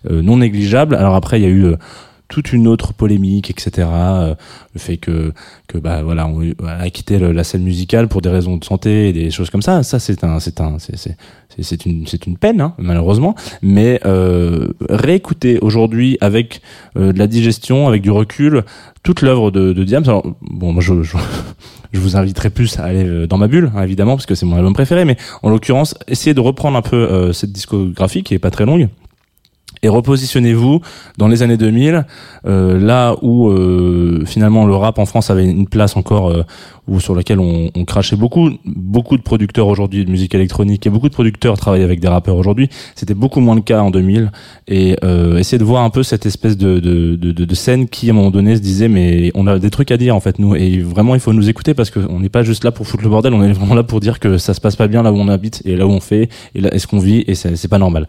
euh, 0.09 0.21
non 0.21 0.37
négligeable. 0.37 0.95
Alors 0.95 1.15
après, 1.15 1.39
il 1.39 1.43
y 1.43 1.47
a 1.47 1.49
eu 1.49 1.65
euh, 1.65 1.75
toute 2.31 2.53
une 2.53 2.67
autre 2.67 2.93
polémique, 2.93 3.49
etc. 3.51 3.87
euh, 3.91 4.35
le 4.73 4.79
fait 4.79 4.97
que 4.97 5.33
que 5.67 5.77
bah 5.77 6.01
voilà, 6.01 6.25
on 6.27 6.41
a 6.65 6.89
quitté 6.89 7.19
la 7.19 7.43
scène 7.43 7.61
musicale 7.63 8.07
pour 8.07 8.21
des 8.21 8.29
raisons 8.29 8.55
de 8.57 8.63
santé 8.65 9.09
et 9.09 9.13
des 9.13 9.29
choses 9.31 9.49
comme 9.51 9.61
ça. 9.61 9.83
Ça, 9.83 9.99
c'est 9.99 10.23
un, 10.23 10.39
c'est 10.39 10.59
un, 10.61 10.79
c'est 10.79 10.95
c'est 10.97 11.15
c'est- 11.61 11.85
une 11.85 12.07
c'est 12.07 12.25
une 12.25 12.37
peine 12.37 12.61
hein, 12.61 12.73
malheureusement. 12.77 13.35
Mais 13.61 13.99
euh, 14.05 14.69
réécouter 14.89 15.59
aujourd'hui 15.59 16.17
avec 16.21 16.61
euh, 16.97 17.11
de 17.11 17.19
la 17.19 17.27
digestion, 17.27 17.87
avec 17.89 18.01
du 18.01 18.11
recul, 18.11 18.63
toute 19.03 19.21
l'œuvre 19.21 19.51
de, 19.51 19.73
de 19.73 19.83
Diams. 19.83 20.03
Alors, 20.05 20.23
bon, 20.41 20.79
je, 20.79 21.03
je 21.03 21.17
je 21.93 21.99
vous 21.99 22.15
inviterai 22.15 22.49
plus 22.49 22.79
à 22.79 22.85
aller 22.85 23.03
euh, 23.05 23.27
dans 23.27 23.37
ma 23.37 23.49
bulle, 23.49 23.69
hein, 23.75 23.83
évidemment, 23.83 24.15
parce 24.15 24.25
que 24.25 24.35
c'est 24.35 24.45
mon 24.45 24.55
album 24.55 24.73
préféré. 24.73 25.03
Mais 25.03 25.17
en 25.43 25.49
l'occurrence, 25.49 25.93
essayez 26.07 26.33
de 26.33 26.39
reprendre 26.39 26.77
un 26.77 26.81
peu 26.81 26.95
euh, 26.95 27.33
cette 27.33 27.51
discographie 27.51 28.23
qui 28.23 28.33
est 28.33 28.39
pas 28.39 28.51
très 28.51 28.65
longue 28.65 28.87
et 29.83 29.89
repositionnez-vous 29.89 30.81
dans 31.17 31.27
les 31.27 31.43
années 31.43 31.57
2000, 31.57 32.05
euh, 32.45 32.79
là 32.79 33.15
où 33.21 33.49
euh, 33.49 34.23
finalement 34.25 34.65
le 34.65 34.75
rap 34.75 34.99
en 34.99 35.05
France 35.05 35.29
avait 35.29 35.45
une 35.45 35.67
place 35.67 35.97
encore 35.97 36.29
euh, 36.29 36.43
où 36.87 36.99
sur 36.99 37.15
laquelle 37.15 37.39
on, 37.39 37.69
on 37.75 37.85
crachait 37.85 38.15
beaucoup. 38.15 38.49
Beaucoup 38.65 39.17
de 39.17 39.21
producteurs 39.21 39.67
aujourd'hui 39.67 40.05
de 40.05 40.11
musique 40.11 40.35
électronique 40.35 40.85
et 40.85 40.89
beaucoup 40.89 41.09
de 41.09 41.13
producteurs 41.13 41.57
travaillent 41.57 41.83
avec 41.83 41.99
des 41.99 42.07
rappeurs 42.07 42.35
aujourd'hui. 42.35 42.69
C'était 42.95 43.13
beaucoup 43.13 43.39
moins 43.39 43.55
le 43.55 43.61
cas 43.61 43.81
en 43.81 43.91
2000. 43.91 44.31
Et 44.67 44.95
euh, 45.03 45.37
essayez 45.37 45.57
de 45.57 45.63
voir 45.63 45.83
un 45.83 45.89
peu 45.89 46.03
cette 46.03 46.25
espèce 46.25 46.57
de, 46.57 46.79
de, 46.79 47.15
de, 47.15 47.31
de, 47.31 47.55
scène 47.55 47.87
qui 47.87 48.09
à 48.09 48.13
un 48.13 48.15
moment 48.15 48.31
donné 48.31 48.55
se 48.55 48.61
disait 48.61 48.87
mais 48.87 49.31
on 49.35 49.47
a 49.47 49.59
des 49.59 49.69
trucs 49.69 49.91
à 49.91 49.97
dire 49.97 50.15
en 50.15 50.19
fait 50.19 50.39
nous 50.39 50.55
et 50.55 50.79
vraiment 50.79 51.15
il 51.15 51.21
faut 51.21 51.33
nous 51.33 51.49
écouter 51.49 51.73
parce 51.73 51.91
qu'on 51.91 52.19
n'est 52.19 52.29
pas 52.29 52.43
juste 52.43 52.63
là 52.63 52.71
pour 52.71 52.87
foutre 52.87 53.03
le 53.03 53.09
bordel, 53.09 53.33
on 53.33 53.43
est 53.43 53.51
vraiment 53.51 53.75
là 53.75 53.83
pour 53.83 53.99
dire 53.99 54.19
que 54.19 54.37
ça 54.37 54.53
se 54.53 54.61
passe 54.61 54.75
pas 54.75 54.87
bien 54.87 55.03
là 55.03 55.11
où 55.11 55.17
on 55.17 55.27
habite 55.27 55.61
et 55.65 55.75
là 55.75 55.85
où 55.85 55.91
on 55.91 55.99
fait 55.99 56.29
et 56.55 56.61
là 56.61 56.73
est-ce 56.73 56.87
qu'on 56.87 56.99
vit 56.99 57.23
et 57.27 57.35
c'est 57.35 57.67
pas 57.67 57.77
normal 57.77 58.07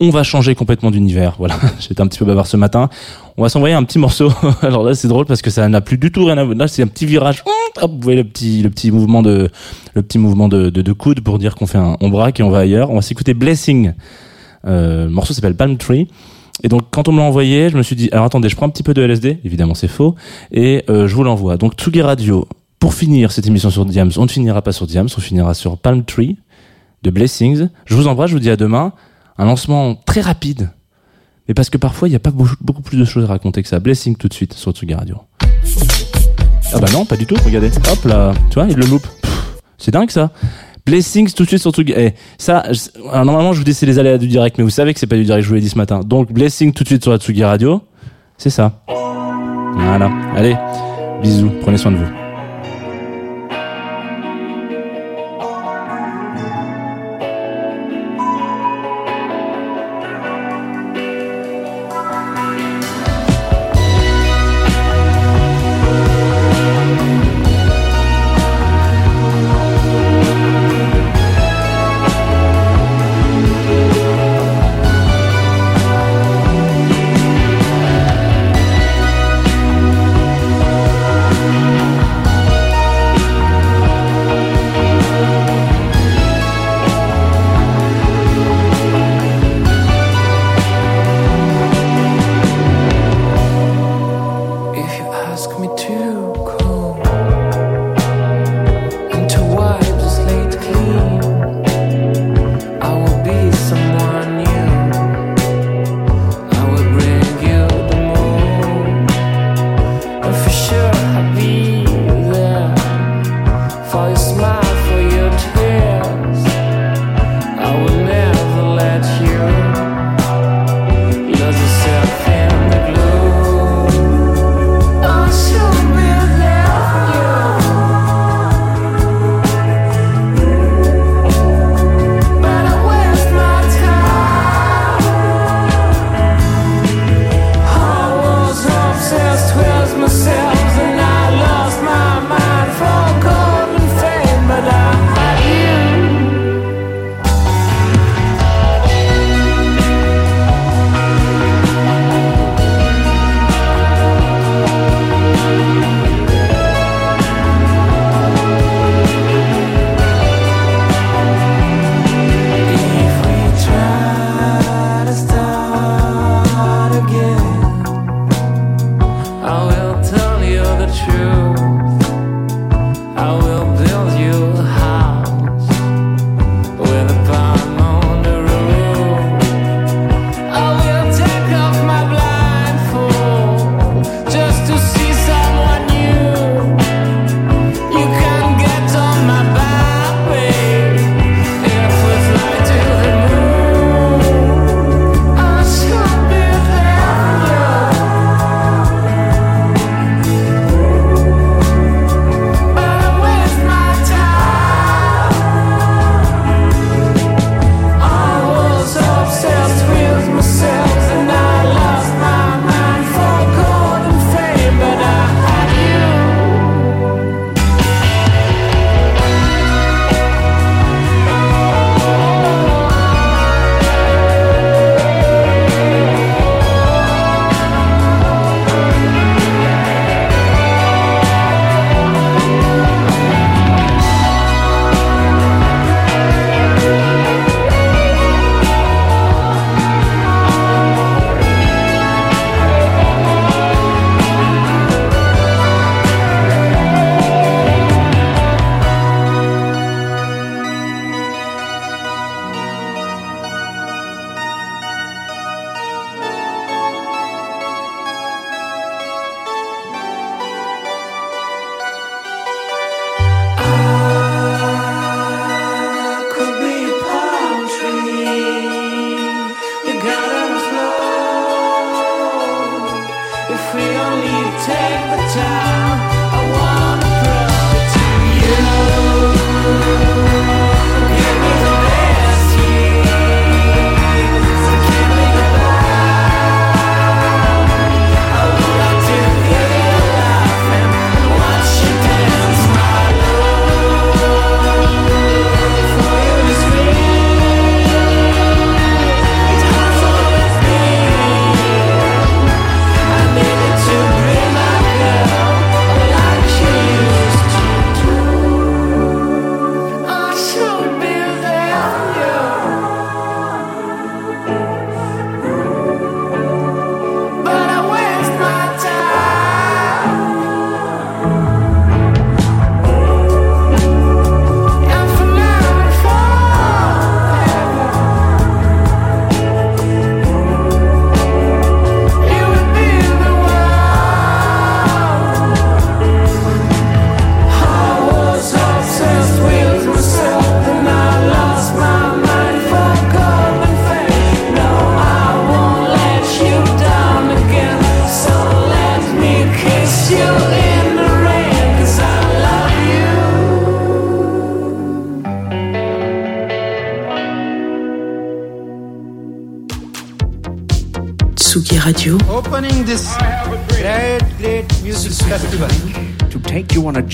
on 0.00 0.10
va 0.10 0.22
changer 0.22 0.54
complètement 0.54 0.90
d'univers. 0.90 1.36
Voilà, 1.38 1.56
j'étais 1.80 2.00
un 2.00 2.06
petit 2.06 2.18
peu 2.18 2.24
bavard 2.24 2.46
ce 2.46 2.56
matin. 2.56 2.88
On 3.36 3.42
va 3.42 3.48
s'envoyer 3.48 3.74
un 3.74 3.82
petit 3.84 3.98
morceau. 3.98 4.32
Alors 4.62 4.84
là, 4.84 4.94
c'est 4.94 5.08
drôle 5.08 5.26
parce 5.26 5.42
que 5.42 5.50
ça 5.50 5.68
n'a 5.68 5.80
plus 5.80 5.98
du 5.98 6.10
tout 6.10 6.24
rien 6.24 6.38
à 6.38 6.44
voir. 6.44 6.56
Là, 6.56 6.68
c'est 6.68 6.82
un 6.82 6.86
petit 6.86 7.06
virage. 7.06 7.42
Vous 7.80 7.88
voyez 8.00 8.22
le 8.22 8.28
petit, 8.28 8.62
le 8.62 8.70
petit 8.70 8.90
mouvement 8.90 9.22
de, 9.22 9.50
le 9.94 10.02
petit 10.02 10.18
mouvement 10.18 10.48
de, 10.48 10.70
de 10.70 10.92
coude 10.92 11.20
pour 11.20 11.38
dire 11.38 11.54
qu'on 11.54 11.66
fait 11.66 11.78
un, 11.78 11.96
on 12.00 12.08
braque 12.08 12.40
et 12.40 12.42
on 12.42 12.50
va 12.50 12.60
ailleurs. 12.60 12.90
On 12.90 12.96
va 12.96 13.02
s'écouter 13.02 13.34
Blessing. 13.34 13.92
Euh, 14.66 15.04
le 15.04 15.10
morceau 15.10 15.34
s'appelle 15.34 15.56
Palm 15.56 15.76
Tree. 15.76 16.08
Et 16.62 16.68
donc, 16.68 16.82
quand 16.90 17.08
on 17.08 17.12
me 17.12 17.18
l'a 17.18 17.24
envoyé, 17.24 17.68
je 17.68 17.76
me 17.76 17.82
suis 17.82 17.96
dit, 17.96 18.08
alors 18.12 18.24
attendez, 18.24 18.48
je 18.48 18.56
prends 18.56 18.66
un 18.66 18.70
petit 18.70 18.84
peu 18.84 18.94
de 18.94 19.02
LSD. 19.02 19.40
Évidemment, 19.44 19.74
c'est 19.74 19.88
faux. 19.88 20.14
Et 20.52 20.84
euh, 20.88 21.08
je 21.08 21.14
vous 21.14 21.24
l'envoie. 21.24 21.56
Donc, 21.56 21.74
Tsugi 21.74 22.02
Radio. 22.02 22.46
Pour 22.78 22.94
finir 22.94 23.32
cette 23.32 23.46
émission 23.46 23.70
sur 23.70 23.86
Diams, 23.86 24.10
on 24.18 24.24
ne 24.24 24.28
finira 24.28 24.60
pas 24.60 24.72
sur 24.72 24.86
Diams, 24.86 25.08
on 25.16 25.20
finira 25.20 25.54
sur 25.54 25.78
Palm 25.78 26.04
Tree 26.04 26.36
de 27.02 27.10
Blessings. 27.10 27.68
Je 27.86 27.94
vous 27.94 28.06
embrasse, 28.08 28.28
je 28.28 28.34
vous 28.34 28.40
dis 28.40 28.50
à 28.50 28.56
demain. 28.56 28.92
Un 29.38 29.46
lancement 29.46 29.94
très 29.94 30.20
rapide. 30.20 30.70
Mais 31.48 31.54
parce 31.54 31.70
que 31.70 31.78
parfois, 31.78 32.08
il 32.08 32.12
n'y 32.12 32.16
a 32.16 32.20
pas 32.20 32.30
beaucoup 32.30 32.82
plus 32.82 32.96
de 32.98 33.04
choses 33.04 33.24
à 33.24 33.28
raconter 33.28 33.62
que 33.62 33.68
ça. 33.68 33.80
Blessing 33.80 34.16
tout 34.16 34.28
de 34.28 34.34
suite 34.34 34.54
sur 34.54 34.72
Tsugi 34.72 34.94
Radio. 34.94 35.18
Ah 36.72 36.80
bah 36.80 36.88
non, 36.92 37.04
pas 37.04 37.16
du 37.16 37.26
tout, 37.26 37.36
regardez. 37.44 37.70
Hop 37.90 38.04
là, 38.04 38.32
tu 38.50 38.54
vois, 38.54 38.66
il 38.68 38.76
le 38.76 38.86
loupe. 38.86 39.06
C'est 39.78 39.90
dingue 39.90 40.10
ça. 40.10 40.30
Blessings 40.86 41.32
tout 41.32 41.44
de 41.44 41.48
suite 41.48 41.60
sur 41.60 41.72
Tsugi. 41.72 41.92
Eh, 41.96 42.14
ça, 42.38 42.64
alors, 43.10 43.24
normalement, 43.24 43.52
je 43.52 43.58
vous 43.58 43.64
dis 43.64 43.74
c'est 43.74 43.86
les 43.86 43.98
aléas 43.98 44.18
du 44.18 44.28
direct, 44.28 44.58
mais 44.58 44.64
vous 44.64 44.70
savez 44.70 44.94
que 44.94 45.00
c'est 45.00 45.06
pas 45.06 45.16
du 45.16 45.24
direct, 45.24 45.44
je 45.44 45.48
vous 45.48 45.54
l'ai 45.54 45.60
dit 45.60 45.68
ce 45.68 45.78
matin. 45.78 46.00
Donc, 46.00 46.32
Blessing 46.32 46.72
tout 46.72 46.84
de 46.84 46.88
suite 46.88 47.02
sur 47.02 47.12
la 47.12 47.18
Tsugi 47.18 47.44
Radio. 47.44 47.82
C'est 48.38 48.50
ça. 48.50 48.82
Voilà. 49.76 50.10
Allez, 50.36 50.56
bisous, 51.22 51.50
prenez 51.62 51.76
soin 51.76 51.92
de 51.92 51.98
vous. 51.98 52.23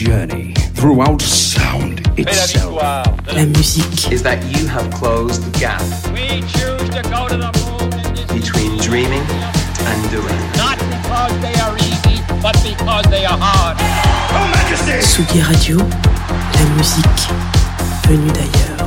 Journey 0.04 0.54
throughout 0.74 1.20
sound 1.20 2.00
itself. 2.18 2.74
la 3.36 3.44
musique, 3.44 4.10
Is 4.10 4.22
that 4.22 4.38
you 4.56 4.66
have 4.66 4.90
closed 4.94 5.42
the 5.44 5.52
gap 5.58 5.82
We 6.16 6.40
choose 6.56 6.88
to 6.96 7.02
go 7.14 7.28
to 7.28 7.36
the 7.44 7.52
moon 7.60 7.90
between 8.32 8.78
dreaming 8.78 9.24
and 9.90 10.00
doing. 10.10 10.40
not 10.56 10.78
because 10.94 11.34
they 11.44 11.54
are 11.64 11.76
easy, 11.76 12.16
but 12.40 12.56
because 12.64 13.04
they 13.14 13.24
are 13.26 13.36
hard. 13.38 13.76
Oh, 14.32 15.00
Tsugi 15.04 15.40
Radio, 15.50 15.76
la 16.56 16.64
musique 16.76 17.22
venue 18.08 18.32
d'ailleurs. 18.32 18.80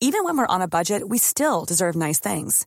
Even 0.00 0.24
when 0.24 0.36
we're 0.36 0.46
on 0.46 0.62
a 0.62 0.68
budget, 0.68 1.08
we 1.08 1.18
still 1.18 1.64
deserve 1.64 1.96
nice 1.96 2.20
things. 2.20 2.66